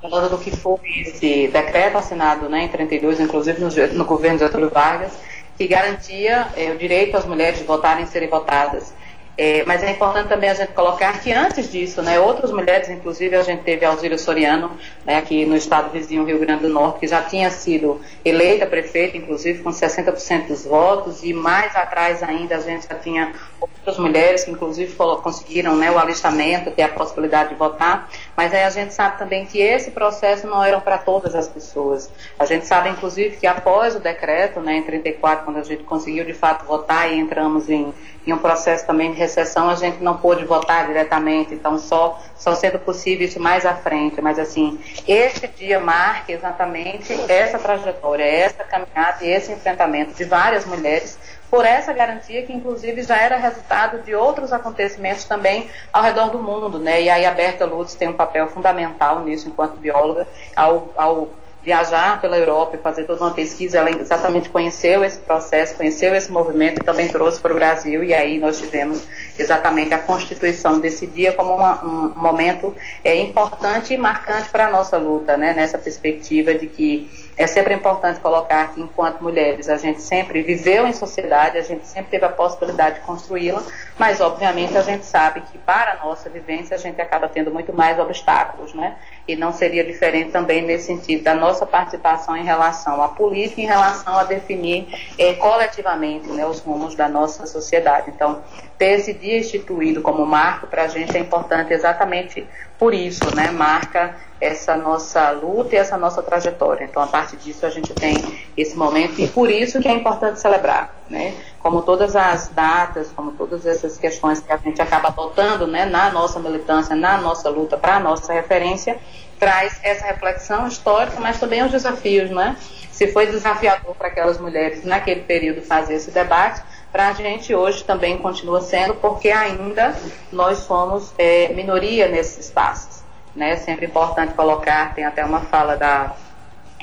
[0.00, 4.44] falando do que foi esse decreto assinado né, em 32, inclusive no, no governo de
[4.44, 5.12] Getúlio Vargas,
[5.56, 8.92] que garantia é, o direito às mulheres de votarem e serem votadas.
[9.36, 13.34] É, mas é importante também a gente colocar que antes disso, né, outras mulheres, inclusive
[13.34, 14.70] a gente teve Alzira Soriano,
[15.06, 19.16] né, aqui no estado vizinho Rio Grande do Norte, que já tinha sido eleita prefeita,
[19.16, 24.44] inclusive com 60% dos votos, e mais atrás ainda a gente já tinha outras mulheres
[24.44, 28.92] que inclusive conseguiram né, o alistamento, ter a possibilidade de votar, mas aí a gente
[28.92, 32.10] sabe também que esse processo não era para todas as pessoas.
[32.38, 36.24] A gente sabe inclusive que após o decreto, né, em 34, quando a gente conseguiu
[36.24, 37.94] de fato votar e entramos em,
[38.26, 42.54] em um processo também de recessão, a gente não pôde votar diretamente, então só, só
[42.54, 44.20] sendo possível isso mais à frente.
[44.20, 50.64] Mas assim, esse dia marca exatamente essa trajetória, essa caminhada e esse enfrentamento de várias
[50.66, 51.18] mulheres
[51.50, 56.38] por essa garantia que inclusive já era resultado de outros acontecimentos também ao redor do
[56.38, 57.02] mundo, né?
[57.02, 61.28] E aí a Berta Lutz tem um papel fundamental nisso enquanto bióloga, ao, ao
[61.64, 66.30] viajar pela Europa e fazer toda uma pesquisa, ela exatamente conheceu esse processo, conheceu esse
[66.30, 69.06] movimento e também trouxe para o Brasil, e aí nós tivemos
[69.38, 74.70] exatamente a constituição desse dia como uma, um momento é, importante e marcante para a
[74.70, 79.76] nossa luta, né, nessa perspectiva de que é sempre importante colocar que, enquanto mulheres, a
[79.76, 83.62] gente sempre viveu em sociedade, a gente sempre teve a possibilidade de construí-la,
[83.98, 87.72] mas, obviamente, a gente sabe que, para a nossa vivência, a gente acaba tendo muito
[87.72, 88.96] mais obstáculos, né?
[89.26, 93.66] E não seria diferente também nesse sentido da nossa participação em relação à política, em
[93.66, 98.10] relação a definir eh, coletivamente né, os rumos da nossa sociedade.
[98.10, 98.42] Então,
[98.76, 102.44] ter esse dia instituído como marco para a gente é importante exatamente
[102.78, 103.48] por isso, né?
[103.52, 106.84] Marca essa nossa luta e essa nossa trajetória.
[106.84, 108.16] Então, a partir disso, a gente tem
[108.56, 111.32] esse momento e por isso que é importante celebrar, né?
[111.62, 116.10] Como todas as datas, como todas essas questões que a gente acaba adotando, né, na
[116.10, 118.98] nossa militância, na nossa luta, para a nossa referência,
[119.38, 122.56] traz essa reflexão histórica, mas também os desafios, né?
[122.90, 127.82] Se foi desafiador para aquelas mulheres naquele período fazer esse debate, para a gente hoje
[127.82, 129.96] também continua sendo, porque ainda
[130.30, 133.02] nós somos é, minoria nesses espaços.
[133.34, 133.52] Né?
[133.52, 136.14] É sempre importante colocar, tem até uma fala da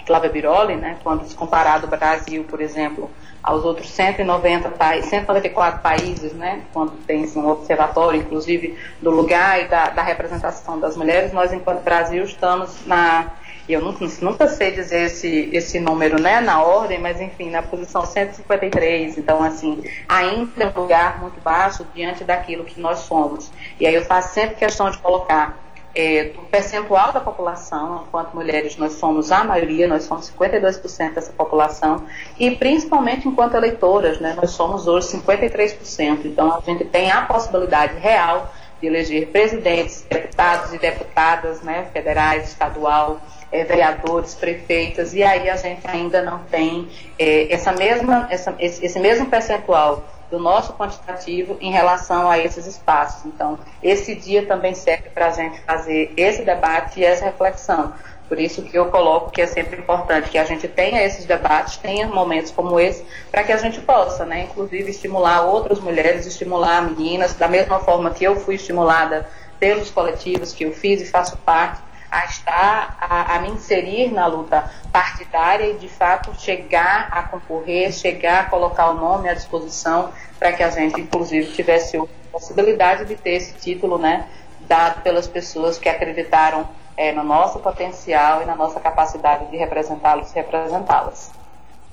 [0.10, 0.98] Flávia Biroli, né?
[1.04, 3.12] quando se comparado o Brasil, por exemplo,
[3.43, 9.67] aos outros 190 países, 194 países, né, quando tem um observatório, inclusive, do lugar e
[9.67, 13.28] da, da representação das mulheres, nós, enquanto Brasil, estamos na
[13.67, 18.04] eu nunca, nunca sei dizer esse, esse número né, na ordem, mas enfim, na posição
[18.04, 19.19] 153.
[19.19, 23.52] Então, assim, ainda é um lugar muito baixo diante daquilo que nós somos.
[23.80, 25.56] E aí eu faço sempre questão de colocar
[26.00, 32.06] é, percentual da população, enquanto mulheres nós somos a maioria, nós somos 52% dessa população,
[32.40, 36.22] e principalmente enquanto eleitoras, né, nós somos hoje 53%.
[36.24, 42.48] Então a gente tem a possibilidade real de eleger presidentes, deputados e deputadas né, federais,
[42.48, 43.20] estadual,
[43.52, 48.86] é, vereadores, prefeitas, e aí a gente ainda não tem é, essa mesma, essa, esse,
[48.86, 53.26] esse mesmo percentual do nosso quantitativo em relação a esses espaços.
[53.26, 57.94] Então, esse dia também serve para a gente fazer esse debate e essa reflexão.
[58.28, 61.78] Por isso que eu coloco que é sempre importante que a gente tenha esses debates,
[61.78, 66.84] tenha momentos como esse, para que a gente possa, né, inclusive, estimular outras mulheres, estimular
[66.84, 69.28] meninas, da mesma forma que eu fui estimulada
[69.60, 74.26] pelos coletivos que eu fiz e faço parte, a estar, a, a me inserir na
[74.26, 80.10] luta partidária e, de fato, chegar a concorrer, chegar a colocar o nome à disposição
[80.39, 84.26] para que a gente, inclusive, tivesse a possibilidade de ter esse título, né,
[84.67, 86.67] dado pelas pessoas que acreditaram
[86.98, 91.32] é, no nosso potencial e na nossa capacidade de representá-los e representá-las.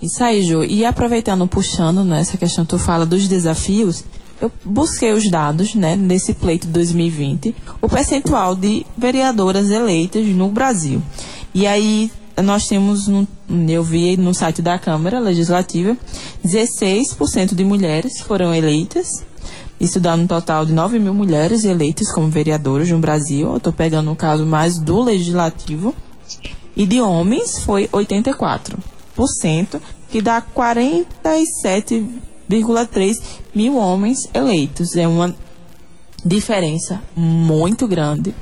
[0.01, 0.65] Isso aí, Ju.
[0.65, 4.05] E aproveitando, puxando nessa né, questão que tu fala dos desafios,
[4.41, 11.03] eu busquei os dados, né, nesse pleito 2020, o percentual de vereadoras eleitas no Brasil.
[11.55, 12.11] E aí
[12.43, 13.27] nós temos, no,
[13.69, 15.97] eu vi no site da Câmara Legislativa,
[16.45, 19.25] 16% de mulheres foram eleitas.
[19.81, 23.49] Isso dá um total de 9 mil mulheres eleitas como vereadoras no Brasil.
[23.51, 25.95] Eu estou pegando o caso mais do Legislativo.
[26.75, 32.07] E de homens foi 84%, que dá 47
[32.51, 33.21] 1,3
[33.57, 34.95] mil homens eleitos.
[34.97, 35.35] É uma
[36.23, 38.35] diferença muito grande,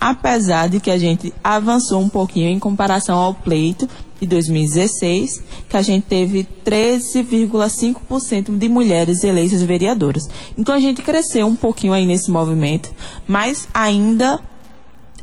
[0.00, 3.88] apesar de que a gente avançou um pouquinho em comparação ao pleito
[4.20, 10.28] de 2016, que a gente teve 13,5% de mulheres eleitas vereadoras.
[10.56, 12.92] Então a gente cresceu um pouquinho aí nesse movimento,
[13.26, 14.38] mas ainda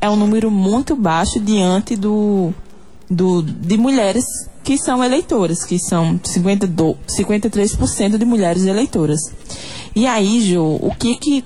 [0.02, 2.54] é um número muito baixo diante do,
[3.10, 4.26] do de mulheres
[4.70, 9.20] que são eleitoras, que são 52, 53% de mulheres eleitoras.
[9.96, 11.44] E aí, Jo, o que que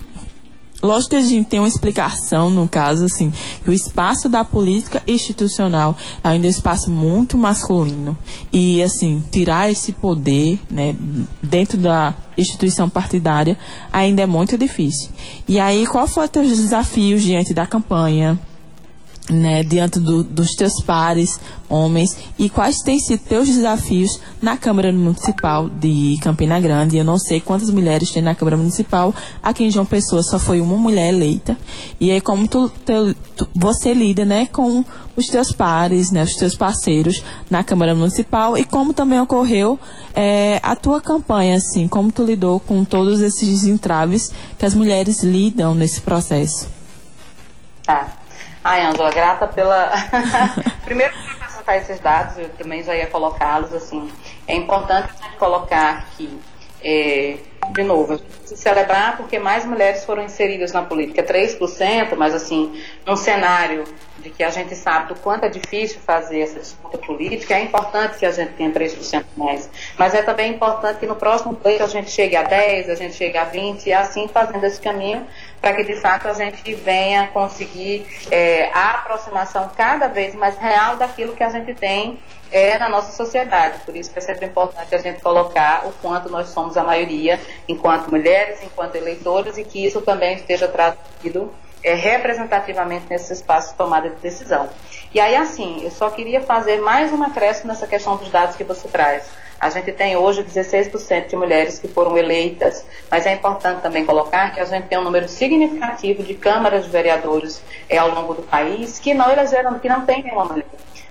[0.82, 3.32] lógico que a gente tem uma explicação, no caso, assim,
[3.64, 8.18] que o espaço da política institucional ainda é um espaço muito masculino.
[8.52, 10.93] E, assim, tirar esse poder, né,
[11.41, 13.58] dentro da instituição partidária
[13.89, 15.10] ainda é muito difícil.
[15.47, 18.38] E aí, qual foi os desafios diante da campanha?
[19.30, 24.91] Né, diante do, dos teus pares, homens, e quais têm sido teus desafios na Câmara
[24.91, 26.97] Municipal de Campina Grande?
[26.97, 30.59] Eu não sei quantas mulheres tem na Câmara Municipal, aqui em João Pessoa só foi
[30.59, 31.57] uma mulher eleita,
[31.99, 34.84] e aí como tu, tu, tu, você lida, né, com
[35.15, 39.80] os teus pares, né, os teus parceiros na Câmara Municipal, e como também ocorreu
[40.13, 45.24] é, a tua campanha, assim, como tu lidou com todos esses entraves que as mulheres
[45.24, 46.67] lidam nesse processo?
[47.86, 48.22] Tá.
[48.64, 49.91] Ai, Angela, grata pela.
[50.86, 54.09] Primeiro, para apresentar esses dados, eu também já ia colocá-los assim.
[54.47, 56.39] É importante colocar que,
[56.82, 57.38] é,
[57.72, 61.22] de novo, se celebrar porque mais mulheres foram inseridas na política.
[61.22, 63.84] 3%, mas assim, num cenário
[64.20, 68.18] de que a gente sabe do quanto é difícil fazer essa disputa política, é importante
[68.18, 69.70] que a gente tenha 3% mais.
[69.97, 73.16] Mas é também importante que no próximo pleito a gente chegue a 10, a gente
[73.16, 75.28] chegue a 20, e assim fazendo esse caminho
[75.64, 80.97] para que de fato a gente venha conseguir é, a aproximação cada vez mais real
[80.97, 82.20] daquilo que a gente tem
[82.51, 83.80] é, na nossa sociedade.
[83.86, 87.39] Por isso que é sempre importante a gente colocar o quanto nós somos a maioria,
[87.66, 91.49] enquanto mulheres, enquanto eleitores, e que isso também esteja traduzido
[91.82, 94.70] é, representativamente nesse espaço de tomada de decisão.
[95.14, 98.66] E aí, assim, eu só queria fazer mais uma acréscimo nessa questão dos dados que
[98.66, 99.24] você traz.
[99.64, 104.53] A gente tem hoje 16% de mulheres que foram eleitas, mas é importante também colocar
[104.53, 108.41] que a gente tem um número significativo de câmaras de vereadores é, ao longo do
[108.41, 110.66] país que não elegeram, que não tem nenhuma mulher.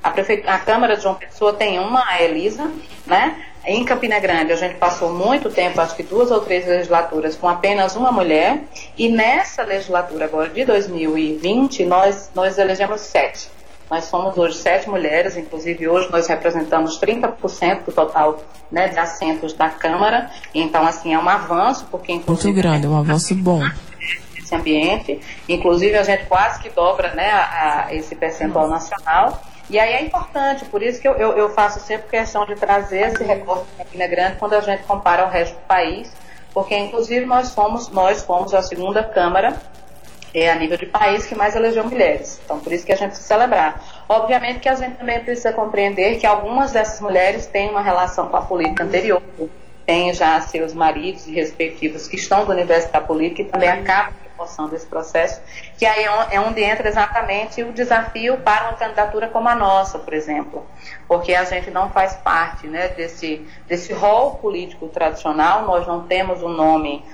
[0.05, 0.11] A,
[0.55, 2.71] a Câmara de João Pessoa tem uma, a Elisa,
[3.07, 3.43] né?
[3.65, 7.49] Em Campina Grande, a gente passou muito tempo, acho que duas ou três legislaturas, com
[7.49, 8.59] apenas uma mulher,
[8.99, 13.49] e nessa legislatura agora de 2020, nós, nós elegemos sete.
[13.93, 19.53] Nós somos hoje sete mulheres, inclusive hoje nós representamos 30% do total né, de assentos
[19.53, 20.31] da Câmara.
[20.55, 22.55] Então, assim, é um avanço, porque inclusive.
[22.55, 23.61] Muito grande, é um avanço bom.
[24.35, 25.21] Esse ambiente.
[25.47, 29.43] Inclusive, a gente quase que dobra né, a, a esse percentual nacional.
[29.69, 33.09] E aí é importante, por isso que eu, eu, eu faço sempre questão de trazer
[33.09, 36.11] esse recorte de Campina Grande quando a gente compara ao resto do país,
[36.55, 39.55] porque inclusive nós fomos, nós fomos a segunda Câmara
[40.35, 42.41] é, a nível de país que mais elegeu mulheres.
[42.45, 44.05] Então, por isso que a gente precisa celebrar.
[44.09, 48.37] Obviamente que a gente também precisa compreender que algumas dessas mulheres têm uma relação com
[48.37, 49.23] a política anterior,
[49.87, 54.69] têm já seus maridos respectivos que estão do universo da política e também acabam promoção
[54.69, 55.41] desse processo,
[55.79, 59.99] que aí é, é onde entra exatamente o desafio para uma candidatura como a nossa,
[59.99, 60.67] por exemplo,
[61.07, 66.43] porque a gente não faz parte né, desse, desse rol político tradicional, nós não temos
[66.43, 67.05] um nome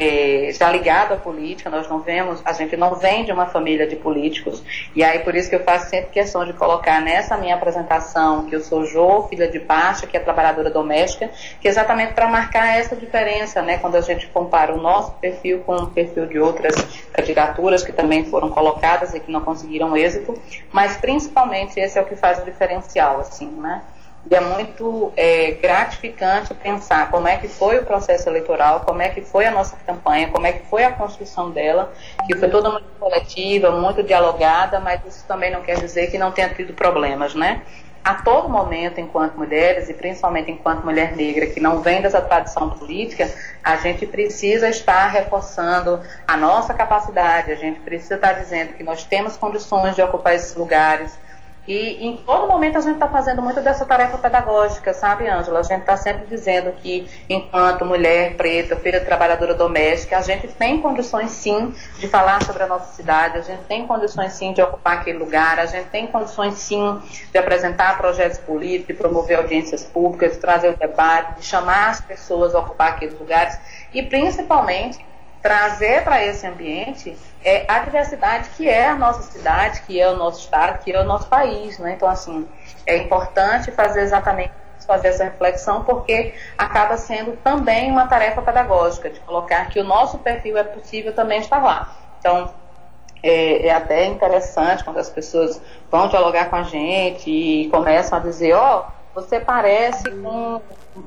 [0.00, 3.86] é, já ligado à política, nós não vemos, a gente não vem de uma família
[3.86, 4.62] de políticos,
[4.94, 8.54] e aí por isso que eu faço sempre questão de colocar nessa minha apresentação que
[8.54, 11.30] eu sou Jo, filha de Baixa, que é trabalhadora doméstica,
[11.60, 15.60] que é exatamente para marcar essa diferença, né, quando a gente compara o nosso perfil
[15.60, 16.74] com o perfil de outras
[17.12, 20.34] candidaturas que também foram colocadas e que não conseguiram êxito,
[20.72, 23.82] mas principalmente esse é o que faz o diferencial, assim, né?
[24.30, 29.08] E é muito é, gratificante pensar como é que foi o processo eleitoral, como é
[29.08, 31.92] que foi a nossa campanha, como é que foi a construção dela,
[32.26, 36.30] que foi toda muito coletiva, muito dialogada, mas isso também não quer dizer que não
[36.30, 37.62] tenha tido problemas, né?
[38.04, 42.70] A todo momento, enquanto mulheres, e principalmente enquanto mulher negra, que não vem dessa tradição
[42.70, 43.30] política,
[43.62, 49.04] a gente precisa estar reforçando a nossa capacidade, a gente precisa estar dizendo que nós
[49.04, 51.18] temos condições de ocupar esses lugares,
[51.68, 55.60] e em todo momento a gente está fazendo muito dessa tarefa pedagógica, sabe, Ângela?
[55.60, 60.80] A gente está sempre dizendo que, enquanto mulher preta, filha trabalhadora doméstica, a gente tem
[60.80, 64.94] condições sim de falar sobre a nossa cidade, a gente tem condições sim de ocupar
[64.94, 70.32] aquele lugar, a gente tem condições sim de apresentar projetos políticos, de promover audiências públicas,
[70.32, 73.58] de trazer o debate, de chamar as pessoas a ocupar aqueles lugares
[73.92, 75.06] e, principalmente,
[75.48, 80.14] trazer para esse ambiente é a diversidade que é a nossa cidade, que é o
[80.14, 81.94] nosso estado, que é o nosso país, né?
[81.94, 82.46] Então, assim,
[82.84, 84.52] é importante fazer exatamente
[84.86, 90.18] fazer essa reflexão, porque acaba sendo também uma tarefa pedagógica, de colocar que o nosso
[90.18, 91.96] perfil é possível também estar lá.
[92.18, 92.50] Então,
[93.22, 98.20] é, é até interessante quando as pessoas vão dialogar com a gente e começam a
[98.20, 100.60] dizer, ó, oh, você parece com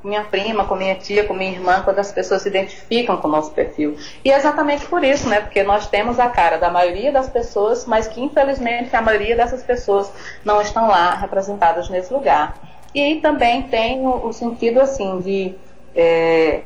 [0.03, 3.31] minha prima, com minha tia, com minha irmã, quando as pessoas se identificam com o
[3.31, 3.97] nosso perfil.
[4.23, 5.41] E é exatamente por isso, né?
[5.41, 9.63] Porque nós temos a cara da maioria das pessoas, mas que infelizmente a maioria dessas
[9.63, 10.11] pessoas
[10.43, 12.55] não estão lá representadas nesse lugar.
[12.93, 15.55] E também tem o, o sentido assim de
[15.95, 16.61] é,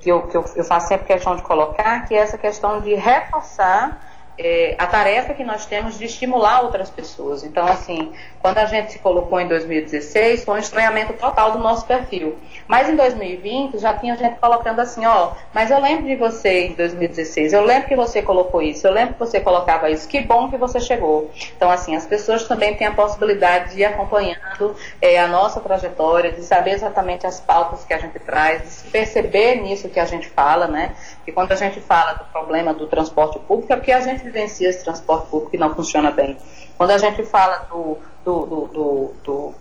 [0.00, 2.94] que eu, que eu, eu faço sempre questão de colocar, que é essa questão de
[2.94, 7.44] reforçar é, a tarefa que nós temos de estimular outras pessoas.
[7.44, 11.86] Então, assim, quando a gente se colocou em 2016, foi um estranhamento total do nosso
[11.86, 12.36] perfil.
[12.66, 16.72] Mas em 2020 já tinha gente colocando assim, ó, mas eu lembro de você em
[16.72, 20.50] 2016, eu lembro que você colocou isso, eu lembro que você colocava isso, que bom
[20.50, 21.30] que você chegou.
[21.56, 26.32] Então, assim, as pessoas também têm a possibilidade de ir acompanhando é, a nossa trajetória,
[26.32, 30.04] de saber exatamente as pautas que a gente traz, de se perceber nisso que a
[30.04, 30.94] gente fala, né?
[31.26, 34.68] E quando a gente fala do problema do transporte público, é porque a gente vivencia
[34.68, 36.36] esse transporte público que não funciona bem.
[36.76, 39.54] Quando a gente fala do, do, do, do,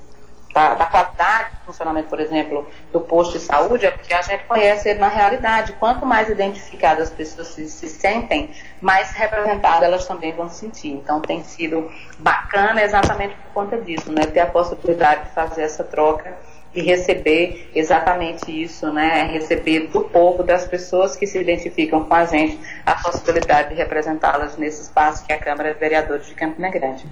[0.53, 4.45] da, da, qualidade do funcionamento, por exemplo, do posto de saúde, é porque a gente
[4.45, 5.73] conhece ele na realidade.
[5.73, 8.49] Quanto mais identificadas as pessoas se, se sentem,
[8.81, 10.93] mais representadas elas também vão se sentir.
[10.93, 14.25] Então tem sido bacana exatamente por conta disso, né?
[14.25, 16.35] Ter a possibilidade de fazer essa troca
[16.73, 19.29] e receber exatamente isso, né?
[19.31, 24.57] Receber do povo, das pessoas que se identificam com a gente, a possibilidade de representá-las
[24.57, 27.05] nesse espaço que é a Câmara de Vereadores de Campina Grande.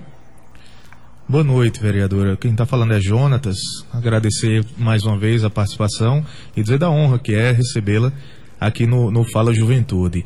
[1.28, 2.36] Boa noite, vereadora.
[2.38, 3.58] Quem está falando é Jonatas.
[3.94, 8.12] Agradecer mais uma vez a participação e dizer da honra que é recebê-la
[8.60, 10.26] aqui no, no Fala Juventude.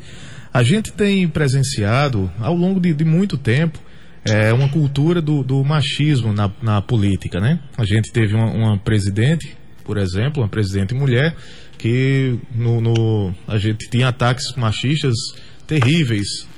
[0.52, 3.78] A gente tem presenciado ao longo de, de muito tempo
[4.24, 7.60] é, uma cultura do, do machismo na, na, política, né?
[7.76, 9.54] A gente teve uma, uma, presidente,
[9.84, 11.36] por exemplo, uma presidente mulher,
[11.76, 15.14] que no, no, a gente tinha ataques machistas
[15.66, 16.48] terríveis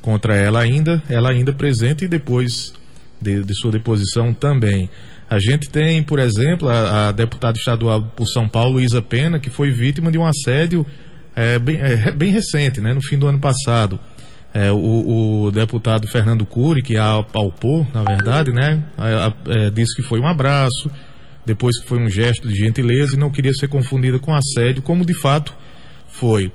[0.00, 2.72] contra ela ainda, ela ainda presente e depois
[3.20, 4.88] de, de sua deposição também.
[5.28, 9.50] A gente tem, por exemplo, a, a, deputada estadual por São Paulo, Isa Pena, que
[9.50, 10.84] foi vítima de um assédio
[11.34, 13.98] é, bem, é, bem recente, né, no fim do ano passado.
[14.54, 18.82] É, o, o, deputado Fernando Cury, que a apalpou, na verdade, né,
[19.48, 20.90] é, disse que foi um abraço,
[21.46, 25.06] depois que foi um gesto de gentileza e não queria ser confundida com assédio, como
[25.06, 25.54] de fato
[26.06, 26.52] foi.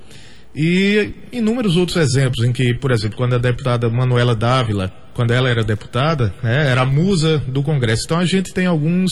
[0.56, 5.50] E inúmeros outros exemplos em que, por exemplo, quando a deputada Manuela Dávila, quando ela
[5.50, 8.04] era deputada, né, era a musa do Congresso.
[8.06, 9.12] Então a gente tem alguns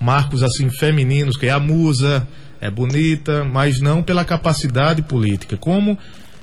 [0.00, 2.26] marcos assim femininos, que é a musa,
[2.60, 5.56] é bonita, mas não pela capacidade política.
[5.56, 5.98] Como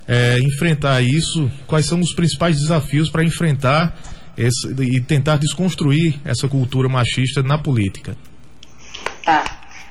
[0.07, 1.51] é, enfrentar isso?
[1.67, 3.93] Quais são os principais desafios para enfrentar
[4.37, 8.15] esse, e tentar desconstruir essa cultura machista na política?
[9.25, 9.43] Tá.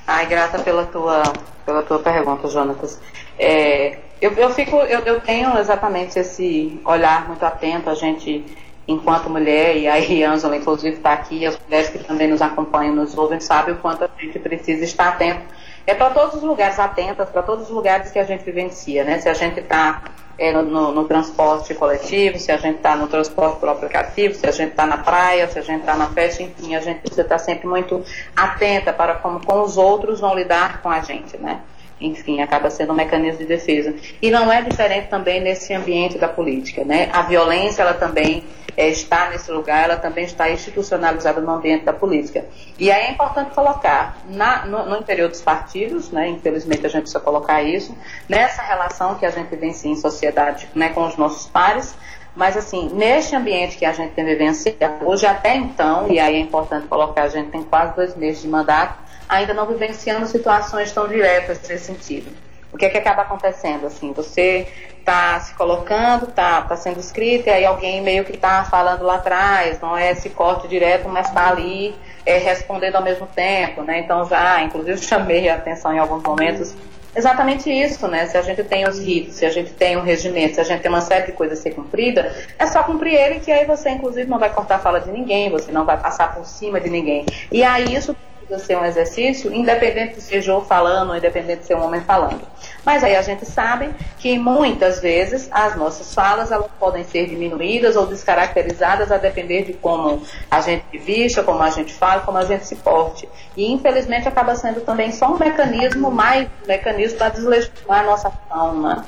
[0.06, 1.22] Ai, grata pela tua,
[1.64, 3.00] pela tua pergunta, Jonatas.
[3.38, 8.44] É, eu, eu, fico, eu, eu tenho exatamente esse olhar muito atento, a gente,
[8.86, 13.18] enquanto mulher, e aí Ângela, inclusive, está aqui, as mulheres que também nos acompanham, nos
[13.18, 15.42] ouvem, sabem o quanto a gente precisa estar atento
[15.86, 19.18] é para todos os lugares, atentas para todos os lugares que a gente vivencia, né?
[19.18, 20.02] Se a gente está
[20.38, 24.50] é, no, no, transporte coletivo, se a gente está no transporte por aplicativo, se a
[24.50, 27.36] gente está na praia, se a gente está na festa, enfim, a gente precisa estar
[27.36, 31.60] tá sempre muito atenta para como com os outros vão lidar com a gente, né?
[32.00, 33.94] Enfim, acaba sendo um mecanismo de defesa.
[34.20, 37.08] E não é diferente também nesse ambiente da política, né?
[37.12, 38.44] A violência, ela também
[38.76, 42.44] é, está nesse lugar, ela também está institucionalizada no ambiente da política.
[42.78, 46.28] E aí é importante colocar na, no, no, interior dos partidos, né?
[46.28, 47.96] Infelizmente a gente precisa colocar isso,
[48.28, 51.94] nessa relação que a gente vivencia em sociedade né, com os nossos pares,
[52.36, 56.38] mas, assim, neste ambiente que a gente tem vivenciado, hoje até então, e aí é
[56.38, 61.08] importante colocar, a gente tem quase dois meses de mandato, ainda não vivenciando situações tão
[61.08, 62.30] diretas nesse sentido.
[62.72, 63.86] O que é que acaba acontecendo?
[63.86, 64.66] Assim, você
[64.98, 69.14] está se colocando, está tá sendo escrito, e aí alguém meio que está falando lá
[69.14, 74.00] atrás, não é esse corte direto, mas está ali é, respondendo ao mesmo tempo, né?
[74.00, 76.74] Então já, inclusive, chamei a atenção em alguns momentos
[77.14, 78.26] exatamente isso, né?
[78.26, 80.82] Se a gente tem os ritos, se a gente tem um regimento, se a gente
[80.82, 83.88] tem uma série de coisas a ser cumprida, é só cumprir ele que aí você,
[83.88, 86.90] inclusive, não vai cortar a fala de ninguém, você não vai passar por cima de
[86.90, 87.24] ninguém.
[87.50, 88.14] E aí isso
[88.46, 92.40] precisa ser um exercício, independente de ser eu falando, independente de ser um homem falando.
[92.84, 97.96] Mas aí a gente sabe que muitas vezes as nossas falas elas podem ser diminuídas
[97.96, 102.44] ou descaracterizadas a depender de como a gente vista, como a gente fala, como a
[102.44, 103.28] gente se porte.
[103.56, 108.32] E infelizmente acaba sendo também só um mecanismo, mais um mecanismo para deslegitimar a nossa
[108.74, 109.04] né?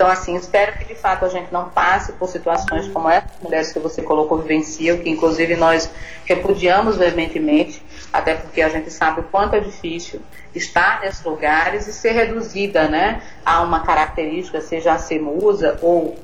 [0.00, 3.70] Então, assim, espero que de fato a gente não passe por situações como essas mulheres
[3.70, 5.90] que você colocou vivenciam, que inclusive nós
[6.24, 7.82] repudiamos veementemente,
[8.12, 10.20] até porque a gente sabe o quanto é difícil
[10.54, 16.16] estar nesses lugares e ser reduzida né, a uma característica, seja a ser musa ou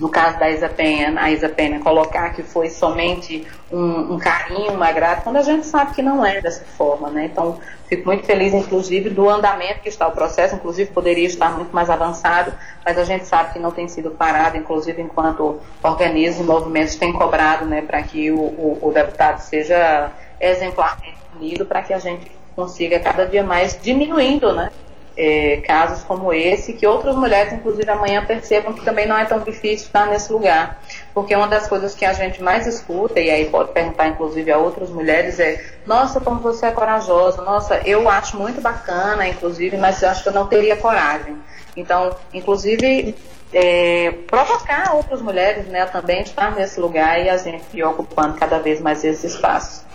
[0.00, 4.72] no caso da Isa Penha, a Isa Penha colocar que foi somente um, um, carinho,
[4.72, 7.26] um agrado, quando a gente sabe que não é dessa forma, né?
[7.26, 11.74] Então, fico muito feliz, inclusive, do andamento que está o processo, inclusive poderia estar muito
[11.74, 12.52] mais avançado,
[12.84, 17.12] mas a gente sabe que não tem sido parado, inclusive enquanto organismos e movimentos têm
[17.12, 20.10] cobrado, né, para que o, o, o deputado seja
[20.40, 24.70] exemplarmente unido para que a gente consiga cada dia mais diminuindo, né,
[25.16, 29.40] é, casos como esse, que outras mulheres, inclusive amanhã, percebam que também não é tão
[29.40, 30.82] difícil estar nesse lugar.
[31.12, 34.56] Porque uma das coisas que a gente mais escuta, e aí pode perguntar inclusive a
[34.58, 40.02] outras mulheres, é: nossa, como você é corajosa, nossa, eu acho muito bacana, inclusive, mas
[40.02, 41.36] eu acho que eu não teria coragem.
[41.76, 43.14] Então, inclusive,
[43.52, 48.80] é, provocar outras mulheres né, também estar nesse lugar e a gente ocupando cada vez
[48.80, 49.89] mais esse espaço.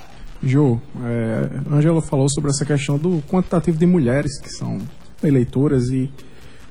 [0.46, 4.78] Jo, é, Angela falou sobre essa questão do quantitativo de mulheres que são
[5.24, 6.10] eleitoras e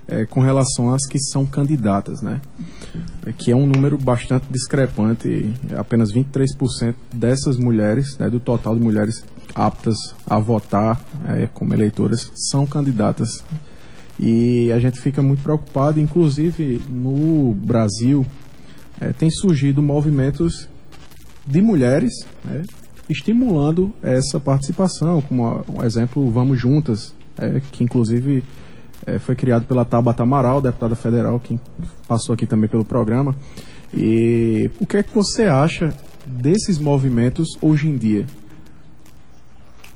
[0.07, 2.41] é, com relação às que são candidatas, né?
[3.27, 8.81] É, que é um número bastante discrepante, apenas 23% dessas mulheres, né, do total de
[8.81, 9.97] mulheres aptas
[10.27, 13.45] a votar é, como eleitoras, são candidatas.
[14.21, 18.25] E a gente fica muito preocupado, inclusive no Brasil,
[19.01, 20.69] é, tem surgido movimentos
[21.45, 22.13] de mulheres
[22.45, 22.63] né,
[23.09, 28.43] estimulando essa participação, como um exemplo Vamos Juntas, é, que inclusive
[29.07, 31.59] é, foi criado pela Tabata Amaral, deputada federal, que
[32.09, 33.35] passou aqui também pelo programa.
[33.93, 35.95] E o que é que você acha
[36.27, 38.27] desses movimentos hoje em dia?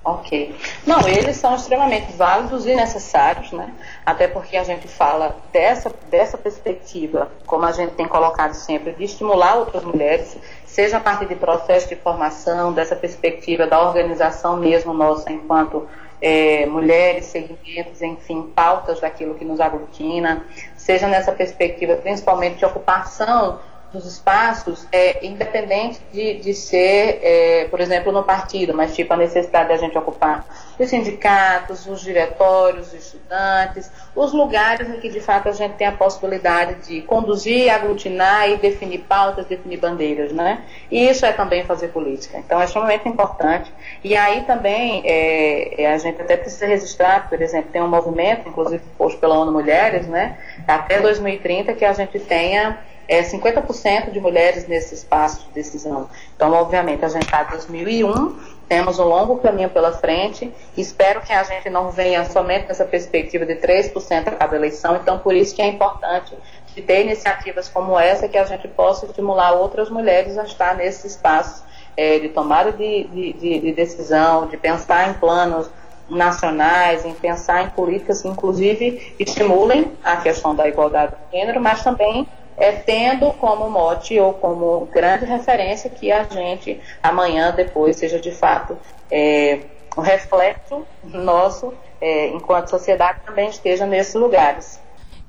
[0.08, 0.56] Ok.
[0.86, 3.70] Não, eles são extremamente válidos e necessários, né?
[4.06, 9.04] Até porque a gente fala dessa, dessa perspectiva, como a gente tem colocado sempre, de
[9.04, 14.94] estimular outras mulheres, seja a partir de processo de formação, dessa perspectiva da organização mesmo
[14.94, 15.86] nossa enquanto
[16.22, 20.42] é, mulheres, segmentos, enfim, pautas daquilo que nos aglutina,
[20.74, 23.58] seja nessa perspectiva principalmente de ocupação
[23.92, 29.16] dos espaços, é, independente de, de ser, é, por exemplo, no partido, mas tipo a
[29.16, 30.44] necessidade da gente ocupar
[30.78, 35.86] os sindicatos, os diretórios, os estudantes, os lugares em que de fato a gente tem
[35.86, 40.64] a possibilidade de conduzir, aglutinar e definir pautas, definir bandeiras, né?
[40.90, 42.38] E isso é também fazer política.
[42.38, 43.72] Então é extremamente importante.
[44.04, 48.48] E aí também é, é a gente até precisa registrar, por exemplo, tem um movimento,
[48.48, 50.38] inclusive posto pela ONU Mulheres, né?
[50.66, 52.78] Até 2030 que a gente tenha
[53.08, 56.08] é 50% de mulheres nesse espaço de decisão.
[56.36, 58.38] Então, obviamente, a gente está em 2001,
[58.68, 60.52] temos um longo caminho pela frente.
[60.76, 64.96] Espero que a gente não venha somente nessa perspectiva de 3% a cada eleição.
[64.96, 66.36] Então, por isso que é importante
[66.74, 71.06] de ter iniciativas como essa que a gente possa estimular outras mulheres a estar nesse
[71.06, 71.64] espaço
[71.96, 75.70] é, de tomada de, de, de decisão, de pensar em planos
[76.08, 81.82] nacionais, em pensar em políticas que, inclusive, estimulem a questão da igualdade de gênero, mas
[81.82, 82.26] também
[82.58, 88.32] é, tendo como mote ou como grande referência que a gente amanhã, depois, seja de
[88.32, 88.76] fato
[89.10, 89.60] é,
[89.96, 94.78] um reflexo nosso, é, enquanto sociedade, também esteja nesses lugares.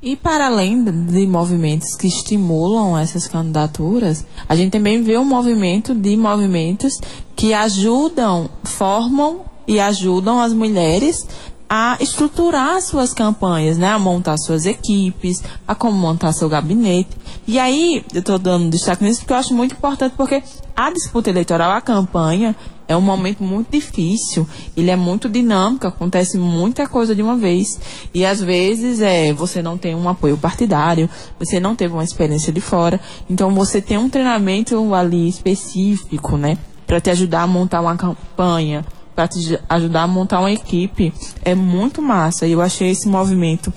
[0.02, 5.94] E para além de movimentos que estimulam essas candidaturas, a gente também vê um movimento
[5.94, 6.94] de movimentos
[7.36, 11.28] que ajudam, formam e ajudam as mulheres
[11.70, 13.90] a estruturar suas campanhas, né?
[13.90, 17.16] A montar suas equipes, a como montar seu gabinete.
[17.48, 20.42] E aí, eu estou dando destaque nisso porque eu acho muito importante, porque
[20.76, 22.56] a disputa eleitoral, a campanha,
[22.88, 27.80] é um momento muito difícil, ele é muito dinâmico, acontece muita coisa de uma vez.
[28.12, 31.08] E às vezes é, você não tem um apoio partidário,
[31.38, 33.00] você não teve uma experiência de fora,
[33.30, 36.58] então você tem um treinamento ali específico, né?
[36.88, 38.84] Para te ajudar a montar uma campanha,
[39.20, 41.14] para te ajudar a montar uma equipe
[41.44, 42.48] é muito massa.
[42.48, 43.74] E eu achei esse movimento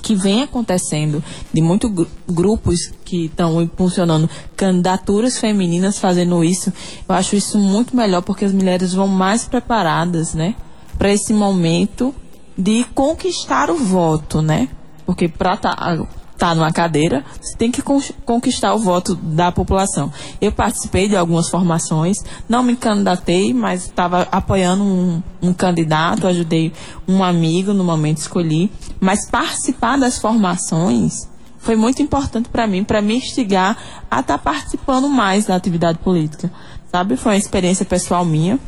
[0.00, 6.72] que vem acontecendo de muitos grupos que estão impulsionando candidaturas femininas fazendo isso,
[7.08, 10.54] eu acho isso muito melhor porque as mulheres vão mais preparadas, né,
[10.96, 12.14] para esse momento
[12.56, 14.68] de conquistar o voto, né?
[15.04, 15.98] Porque para tá,
[16.40, 20.10] está numa cadeira, você tem que conquistar o voto da população.
[20.40, 22.16] Eu participei de algumas formações,
[22.48, 26.72] não me candidatei, mas estava apoiando um, um, candidato, ajudei
[27.06, 28.72] um amigo no momento escolhi.
[28.98, 31.28] Mas participar das formações
[31.58, 33.76] foi muito importante para mim, para me instigar
[34.10, 36.50] a estar tá participando mais da atividade política.
[36.90, 37.18] Sabe?
[37.18, 38.58] Foi uma experiência pessoal minha.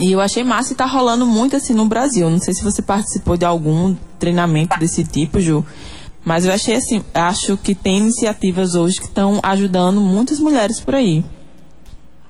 [0.00, 2.28] E eu achei massa e tá rolando muito assim no Brasil.
[2.28, 5.64] Não sei se você participou de algum treinamento desse tipo, Ju.
[6.24, 10.94] Mas eu achei assim, acho que tem iniciativas hoje que estão ajudando muitas mulheres por
[10.94, 11.24] aí.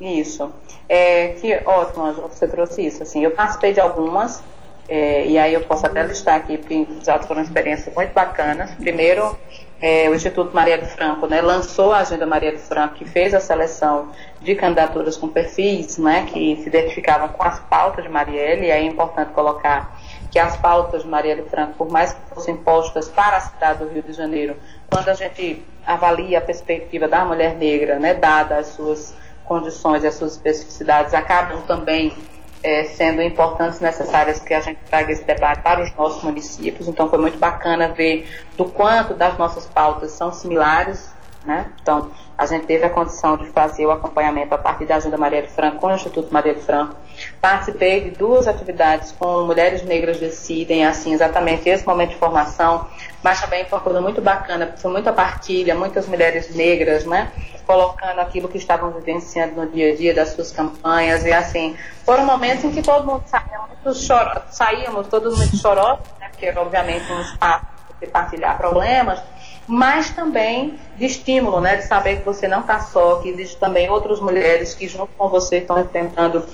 [0.00, 0.50] Isso.
[0.88, 3.02] É, que ótimo, Angela, você trouxe isso.
[3.02, 4.42] Assim, eu participei de algumas,
[4.88, 8.70] é, e aí eu posso até listar aqui, porque já foram experiências muito bacanas.
[8.72, 9.36] Primeiro,
[9.80, 13.34] é, o Instituto Maria de Franco né, lançou a Agenda Maria de Franco, que fez
[13.34, 18.66] a seleção de candidaturas com perfis né, que se identificavam com as pautas de Marielle,
[18.66, 19.98] e aí é importante colocar
[20.32, 23.90] que as pautas de Marielle Franco, por mais que fossem postas para a cidade do
[23.90, 24.56] Rio de Janeiro,
[24.90, 29.14] quando a gente avalia a perspectiva da mulher negra, né, dada as suas
[29.44, 32.16] condições e as suas especificidades, acabam também
[32.62, 36.88] é, sendo importantes e necessárias que a gente traga esse debate para os nossos municípios.
[36.88, 38.26] Então, foi muito bacana ver
[38.56, 41.11] do quanto das nossas pautas são similares.
[41.44, 41.66] Né?
[41.80, 45.42] Então, a gente teve a condição de fazer o acompanhamento a partir da Agenda Maria
[45.42, 46.94] de Franco com o Instituto Maria de Franco.
[47.40, 52.86] Participei de duas atividades com Mulheres Negras Decidem, assim, exatamente esse momento de formação,
[53.24, 57.32] mas também foi uma coisa muito bacana, foi muita partilha, muitas mulheres negras, né?
[57.66, 62.24] colocando aquilo que estavam vivenciando no dia a dia das suas campanhas e assim foram
[62.24, 67.10] momentos em que todo mundo saía muito choro, saíamos todos muito chorosos, né, porque obviamente
[67.12, 67.66] um espaço
[68.00, 69.22] de partilhar problemas,
[69.66, 73.88] mas também de estímulo, né, de saber que você não está só, que existe também
[73.88, 76.44] outras mulheres que junto com você estão enfrentando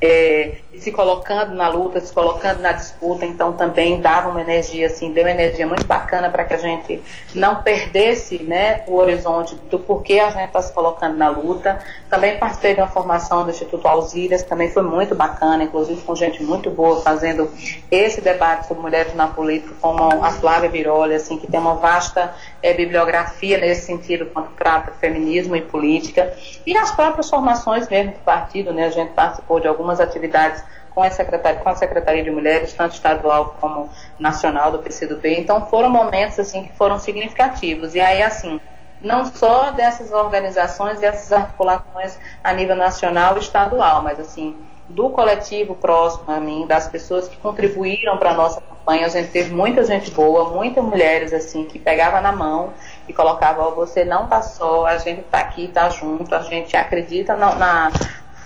[0.00, 5.12] é, se colocando na luta, se colocando na disputa, então também dava uma energia, assim,
[5.12, 7.02] deu uma energia muito bacana para que a gente
[7.34, 11.78] não perdesse né, o horizonte do porquê a gente está se colocando na luta.
[12.10, 16.42] Também participei de uma formação do Instituto Alzírias, também foi muito bacana, inclusive com gente
[16.42, 17.50] muito boa fazendo
[17.90, 22.34] esse debate sobre mulheres na política, como a Flávia Biroli, assim, que tem uma vasta
[22.62, 26.34] é, bibliografia nesse sentido quanto trata feminismo e política.
[26.66, 30.62] E as próprias formações mesmo do partido, né, a gente participou de algumas atividades
[30.94, 35.38] com a Secretaria, com a Secretaria de Mulheres, tanto estadual como nacional do PCdoB.
[35.38, 37.94] Então foram momentos assim que foram significativos.
[37.94, 38.58] E aí assim,
[39.00, 44.56] não só dessas organizações, dessas articulações a nível nacional e estadual, mas assim,
[44.88, 49.30] do coletivo próximo a mim, das pessoas que contribuíram para a nossa campanha, a gente
[49.30, 52.72] teve muita gente boa, muitas mulheres assim que pegava na mão
[53.08, 56.76] e colocava, oh, você não está só, a gente está aqui, está junto, a gente
[56.76, 57.90] acredita na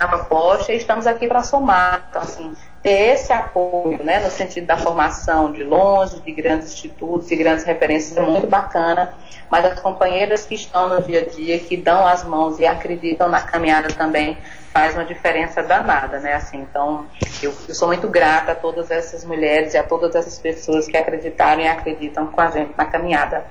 [0.01, 2.07] a proposta e estamos aqui para somar.
[2.09, 7.31] Então, assim, ter esse apoio, né, no sentido da formação de longe, de grandes institutos
[7.31, 9.13] e grandes referências é muito bacana,
[9.51, 13.29] mas as companheiras que estão no dia a dia, que dão as mãos e acreditam
[13.29, 14.39] na caminhada também,
[14.73, 17.05] faz uma diferença danada, né, assim, então
[17.43, 20.97] eu, eu sou muito grata a todas essas mulheres e a todas essas pessoas que
[20.97, 23.45] acreditaram e acreditam com a gente na caminhada.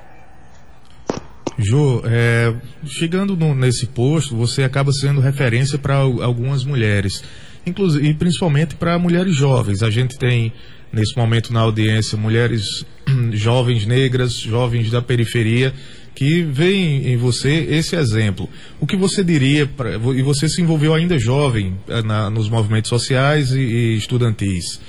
[1.61, 2.53] Jô, é,
[2.85, 7.21] chegando no, nesse posto, você acaba sendo referência para algumas mulheres,
[7.65, 9.83] inclusive, e principalmente para mulheres jovens.
[9.83, 10.53] A gente tem,
[10.91, 12.85] nesse momento na audiência, mulheres
[13.33, 15.73] jovens negras, jovens da periferia,
[16.15, 18.49] que veem em você esse exemplo.
[18.79, 22.87] O que você diria, pra, e você se envolveu ainda jovem é, na, nos movimentos
[22.87, 24.79] sociais e, e estudantis.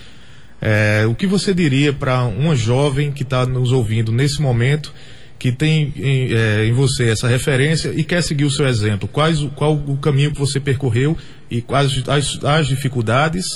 [0.62, 4.94] É, o que você diria para uma jovem que está nos ouvindo nesse momento
[5.40, 9.08] que tem em, é, em, você essa referência e quer seguir o seu exemplo?
[9.08, 11.16] Quais, qual o caminho que você percorreu
[11.50, 13.46] e quais as, as dificuldades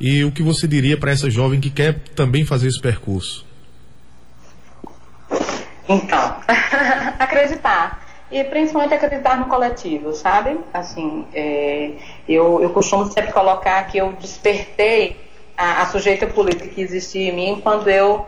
[0.00, 3.46] e o que você diria para essa jovem que quer também fazer esse percurso?
[5.88, 6.36] Então,
[7.20, 8.04] acreditar.
[8.32, 10.58] E principalmente acreditar no coletivo, sabe?
[10.74, 11.92] Assim, é,
[12.28, 15.16] eu, eu costumo sempre colocar que eu despertei
[15.56, 18.26] a, a sujeita política que existia em mim quando eu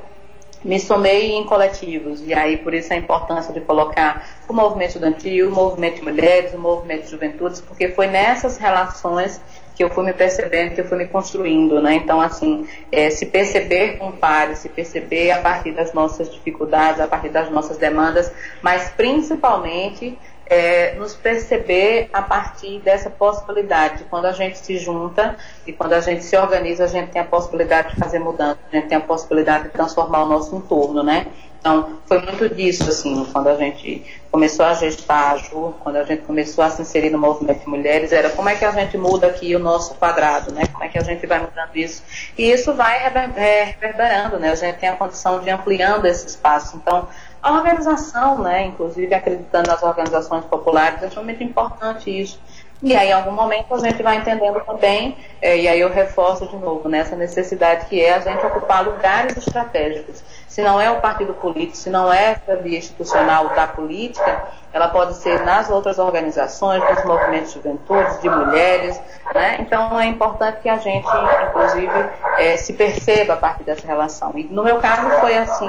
[0.63, 5.49] me somei em coletivos, e aí por isso a importância de colocar o movimento estudantil,
[5.49, 9.41] o movimento de mulheres, o movimento de juventudes, porque foi nessas relações
[9.75, 11.95] que eu fui me percebendo, que eu fui me construindo, né?
[11.95, 17.07] Então, assim, é, se perceber com pares, se perceber a partir das nossas dificuldades, a
[17.07, 18.31] partir das nossas demandas,
[18.61, 20.19] mas principalmente
[20.51, 24.05] é, nos perceber a partir dessa possibilidade.
[24.11, 27.25] Quando a gente se junta e quando a gente se organiza, a gente tem a
[27.25, 31.29] possibilidade de fazer mudança, a gente tem a possibilidade de transformar o nosso entorno, né?
[31.61, 36.05] Então, foi muito disso, assim, quando a gente começou a gestar a JUR, quando a
[36.05, 38.97] gente começou a se inserir no movimento de mulheres, era como é que a gente
[38.97, 40.63] muda aqui o nosso quadrado, né?
[40.73, 42.03] Como é que a gente vai mudando isso?
[42.37, 44.51] E isso vai reverberando, né?
[44.51, 46.79] A gente tem a condição de ampliando esse espaço.
[46.79, 47.07] Então,
[47.43, 52.41] a organização, né, inclusive acreditando nas organizações populares, é extremamente importante isso.
[52.83, 56.47] E aí, em algum momento, a gente vai entendendo também, é, e aí eu reforço
[56.47, 60.25] de novo, né, necessidade que é a gente ocupar lugares estratégicos.
[60.49, 64.89] Se não é o partido político, se não é a via institucional da política, ela
[64.89, 69.01] pode ser nas outras organizações, nos movimentos de juventude, de mulheres.
[69.35, 69.59] Né?
[69.61, 71.09] Então, é importante que a gente,
[71.49, 74.33] inclusive, é, se perceba a partir dessa relação.
[74.35, 75.69] E no meu caso foi assim,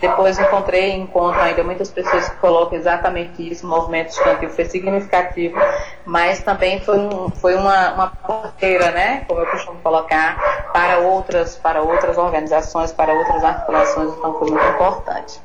[0.00, 5.58] depois encontrei, encontro ainda muitas pessoas que colocam exatamente isso, o movimento estudantil foi significativo,
[6.04, 11.56] mas também foi, um, foi uma, uma porteira, né, como eu costumo colocar, para outras,
[11.56, 15.40] para outras organizações, para outras articulações, então foi muito importante.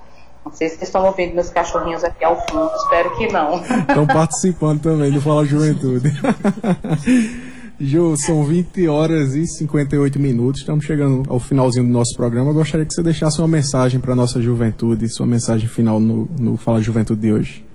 [0.45, 3.62] Não sei se vocês estão ouvindo meus cachorrinhos aqui ao fundo, espero que não.
[3.62, 6.12] Estão participando também do Fala Juventude.
[7.80, 10.61] Ju, são 20 horas e 58 minutos.
[10.61, 12.51] Estamos chegando ao finalzinho do nosso programa.
[12.51, 16.30] Eu gostaria que você deixasse uma mensagem para a nossa juventude, sua mensagem final no,
[16.39, 17.65] no Fala Juventude de hoje.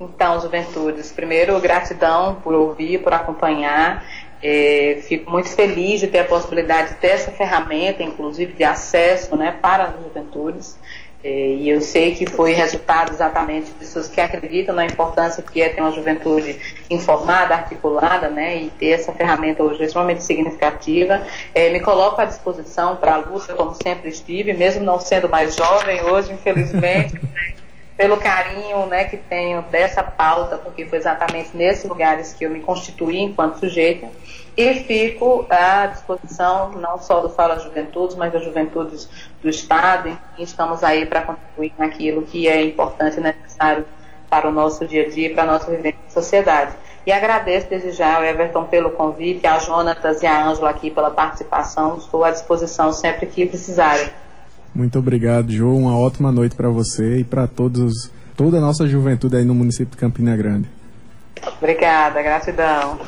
[0.00, 4.02] Então, juventudes, primeiro, gratidão por ouvir, por acompanhar.
[4.42, 9.36] É, fico muito feliz de ter a possibilidade de ter essa ferramenta, inclusive de acesso
[9.36, 10.78] né, para as juventudes.
[11.26, 15.60] É, e eu sei que foi resultado exatamente de pessoas que acreditam na importância que
[15.60, 16.56] é ter uma juventude
[16.88, 21.26] informada, articulada, né, e ter essa ferramenta hoje extremamente significativa.
[21.52, 25.56] É, me coloco à disposição para a luta, como sempre estive, mesmo não sendo mais
[25.56, 27.20] jovem hoje, infelizmente.
[27.96, 32.60] pelo carinho né, que tenho dessa pauta, porque foi exatamente nesses lugares que eu me
[32.60, 34.06] constituí enquanto sujeita.
[34.56, 39.06] E fico à disposição não só do Fala Juventudes, mas das juventudes
[39.42, 40.16] do Estado.
[40.38, 43.84] E estamos aí para contribuir naquilo que é importante e necessário
[44.30, 46.72] para o nosso dia a dia, para a nossa vivência em sociedade.
[47.06, 51.10] E agradeço desde já ao Everton pelo convite, a Jonatas e a Ângela aqui pela
[51.10, 51.98] participação.
[51.98, 54.08] Estou à disposição sempre que precisarem.
[54.74, 55.76] Muito obrigado, João.
[55.76, 59.92] Uma ótima noite para você e para todos, toda a nossa juventude aí no município
[59.92, 60.68] de Campina Grande.
[61.60, 62.98] Obrigada, gratidão.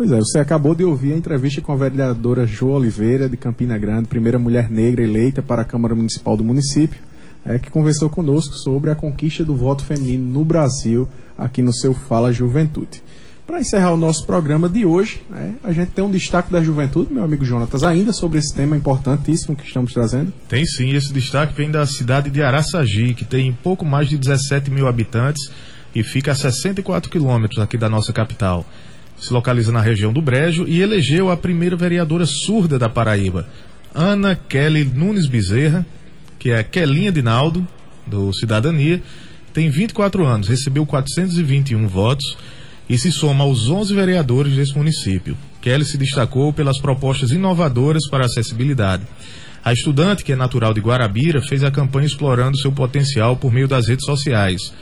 [0.00, 3.76] Pois é, você acabou de ouvir a entrevista com a vereadora Jo Oliveira, de Campina
[3.76, 6.98] Grande, primeira mulher negra eleita para a Câmara Municipal do município,
[7.44, 11.92] é, que conversou conosco sobre a conquista do voto feminino no Brasil, aqui no seu
[11.92, 13.02] Fala Juventude.
[13.46, 17.12] Para encerrar o nosso programa de hoje, né, a gente tem um destaque da juventude,
[17.12, 20.32] meu amigo Jonatas, ainda sobre esse tema importantíssimo que estamos trazendo.
[20.48, 24.70] Tem sim, esse destaque vem da cidade de Araçagi, que tem pouco mais de 17
[24.70, 25.50] mil habitantes
[25.94, 28.64] e fica a 64 quilômetros aqui da nossa capital.
[29.20, 33.46] Se localiza na região do Brejo e elegeu a primeira vereadora surda da Paraíba,
[33.94, 35.84] Ana Kelly Nunes Bezerra,
[36.38, 37.66] que é Kelinha Dinaldo,
[38.06, 39.02] do Cidadania,
[39.52, 42.36] tem 24 anos, recebeu 421 votos
[42.88, 45.36] e se soma aos 11 vereadores desse município.
[45.60, 49.04] Kelly se destacou pelas propostas inovadoras para a acessibilidade.
[49.62, 53.68] A estudante, que é natural de Guarabira, fez a campanha explorando seu potencial por meio
[53.68, 54.72] das redes sociais,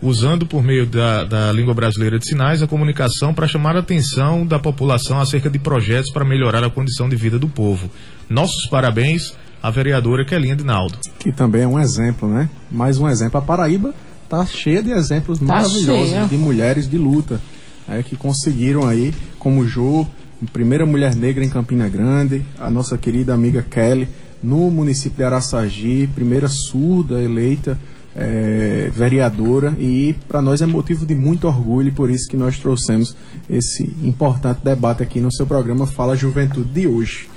[0.00, 4.46] usando por meio da, da língua brasileira de sinais a comunicação para chamar a atenção
[4.46, 7.90] da população acerca de projetos para melhorar a condição de vida do povo.
[8.28, 10.98] Nossos parabéns à vereadora Kelinha Dinaldo.
[11.18, 12.48] Que também é um exemplo, né?
[12.70, 13.38] Mais um exemplo.
[13.38, 13.92] A Paraíba
[14.28, 16.26] tá cheia de exemplos tá maravilhosos cheia.
[16.26, 17.40] de mulheres de luta
[17.88, 20.06] é, que conseguiram aí, como Jo,
[20.52, 24.08] primeira mulher negra em Campina Grande, a nossa querida amiga Kelly,
[24.42, 27.78] no município de Araçagi, primeira surda eleita
[28.16, 32.58] é, vereadora, e para nós é motivo de muito orgulho e por isso que nós
[32.58, 33.16] trouxemos
[33.48, 37.28] esse importante debate aqui no seu programa Fala Juventude de hoje.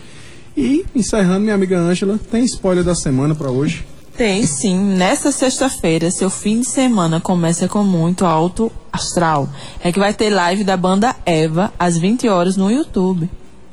[0.55, 3.85] E encerrando, minha amiga Ângela, tem spoiler da semana para hoje?
[4.17, 4.77] Tem sim.
[4.77, 9.49] Nesta sexta-feira, seu fim de semana começa com muito alto astral.
[9.79, 13.29] É que vai ter live da banda Eva às 20 horas no YouTube.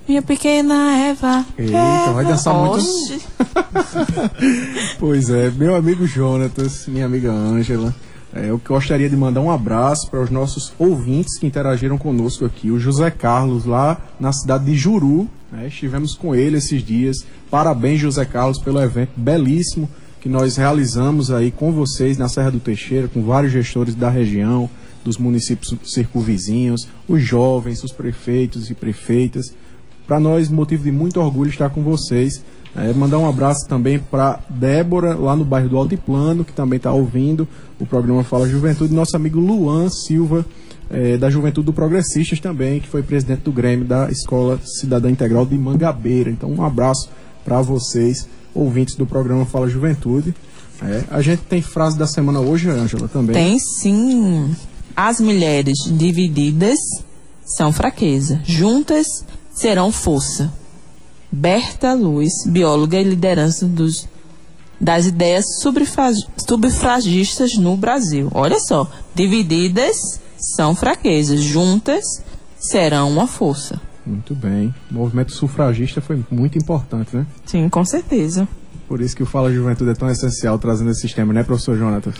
[0.08, 1.44] Minha pequena Eva.
[1.58, 2.12] Eita, Eva.
[2.14, 2.82] vai dançar muito.
[4.98, 7.94] pois é, meu amigo Jonatas, minha amiga Ângela.
[8.32, 12.70] É, eu gostaria de mandar um abraço para os nossos ouvintes que interagiram conosco aqui.
[12.70, 15.28] O José Carlos, lá na cidade de Juru.
[15.52, 17.18] Né, estivemos com ele esses dias.
[17.50, 19.90] Parabéns, José Carlos, pelo evento belíssimo
[20.22, 24.70] que nós realizamos aí com vocês na Serra do Teixeira, com vários gestores da região,
[25.04, 29.54] dos municípios circunvizinhos, os jovens, os prefeitos e prefeitas.
[30.08, 32.42] Para nós, motivo de muito orgulho estar com vocês.
[32.74, 36.90] É, mandar um abraço também para Débora, lá no bairro do Altiplano, que também está
[36.90, 37.46] ouvindo
[37.78, 40.46] o programa Fala Juventude, nosso amigo Luan Silva,
[40.88, 45.44] é, da Juventude do Progressistas também, que foi presidente do Grêmio da Escola Cidadã Integral
[45.44, 46.30] de Mangabeira.
[46.30, 47.10] Então, um abraço
[47.44, 50.34] para vocês ouvintes do programa Fala Juventude.
[50.80, 53.34] É, a gente tem frase da semana hoje, Ângela, também.
[53.34, 54.56] Tem sim.
[54.96, 56.78] As mulheres divididas
[57.44, 59.06] são fraqueza, juntas
[59.60, 60.52] serão força.
[61.30, 64.08] Berta Luz, bióloga e liderança dos,
[64.80, 65.44] das ideias
[66.38, 68.30] subfragistas no Brasil.
[68.34, 70.20] Olha só, divididas
[70.56, 72.04] são fraquezas, juntas
[72.58, 73.80] serão uma força.
[74.06, 74.74] Muito bem.
[74.90, 77.26] O movimento sufragista foi muito importante, né?
[77.44, 78.48] Sim, com certeza.
[78.88, 82.14] Por isso que o Fala Juventude é tão essencial trazendo esse sistema, né, professor Jonatas?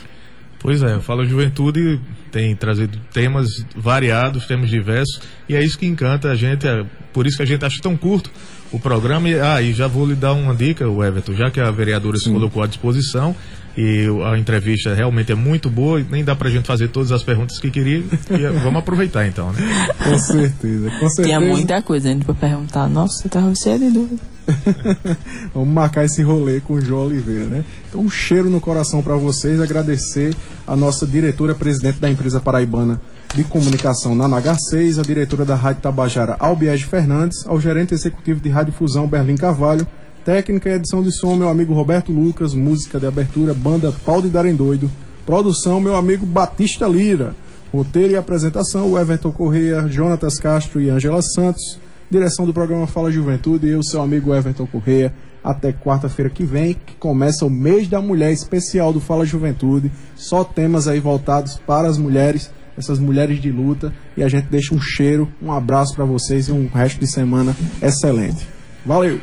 [0.61, 2.01] Pois é, o Fala Juventude
[2.33, 7.27] tem trazido temas variados, temas diversos, e é isso que encanta a gente, é por
[7.27, 8.31] isso que a gente acha tão curto
[8.73, 9.29] o programa.
[9.29, 12.25] E, ah, e já vou lhe dar uma dica, Everton, já que a vereadora Sim.
[12.25, 13.35] se colocou à disposição,
[13.77, 17.61] e a entrevista realmente é muito boa, nem dá pra gente fazer todas as perguntas
[17.61, 17.99] que queria.
[17.99, 19.61] E vamos aproveitar então, né?
[20.03, 21.23] Com certeza, com certeza.
[21.23, 22.89] Tinha muita coisa ainda pra perguntar.
[22.89, 24.38] Nossa, você tava cheio de dúvida.
[25.55, 27.64] vamos marcar esse rolê com o João Oliveira, né?
[27.88, 30.34] Então, um cheiro no coração para vocês, agradecer
[30.66, 33.01] a nossa diretora presidente da empresa paraibana
[33.34, 38.49] de comunicação na NH6, a diretora da Rádio Tabajara Albiege Fernandes, ao gerente executivo de
[38.49, 39.86] Rádio Fusão Berlim Carvalho
[40.28, 42.53] Técnica e edição de som, meu amigo Roberto Lucas.
[42.53, 44.90] Música de abertura, banda Pau de Darem Doido.
[45.24, 47.34] Produção, meu amigo Batista Lira.
[47.72, 51.78] Roteiro e apresentação, o Everton Correia, Jonatas Castro e Ângela Santos.
[52.11, 55.13] Direção do programa Fala Juventude e eu, seu amigo Everton Correia.
[55.45, 59.93] Até quarta-feira que vem, que começa o mês da mulher especial do Fala Juventude.
[60.17, 63.93] Só temas aí voltados para as mulheres, essas mulheres de luta.
[64.17, 67.55] E a gente deixa um cheiro, um abraço para vocês e um resto de semana
[67.83, 68.49] excelente.
[68.85, 69.21] Valeu!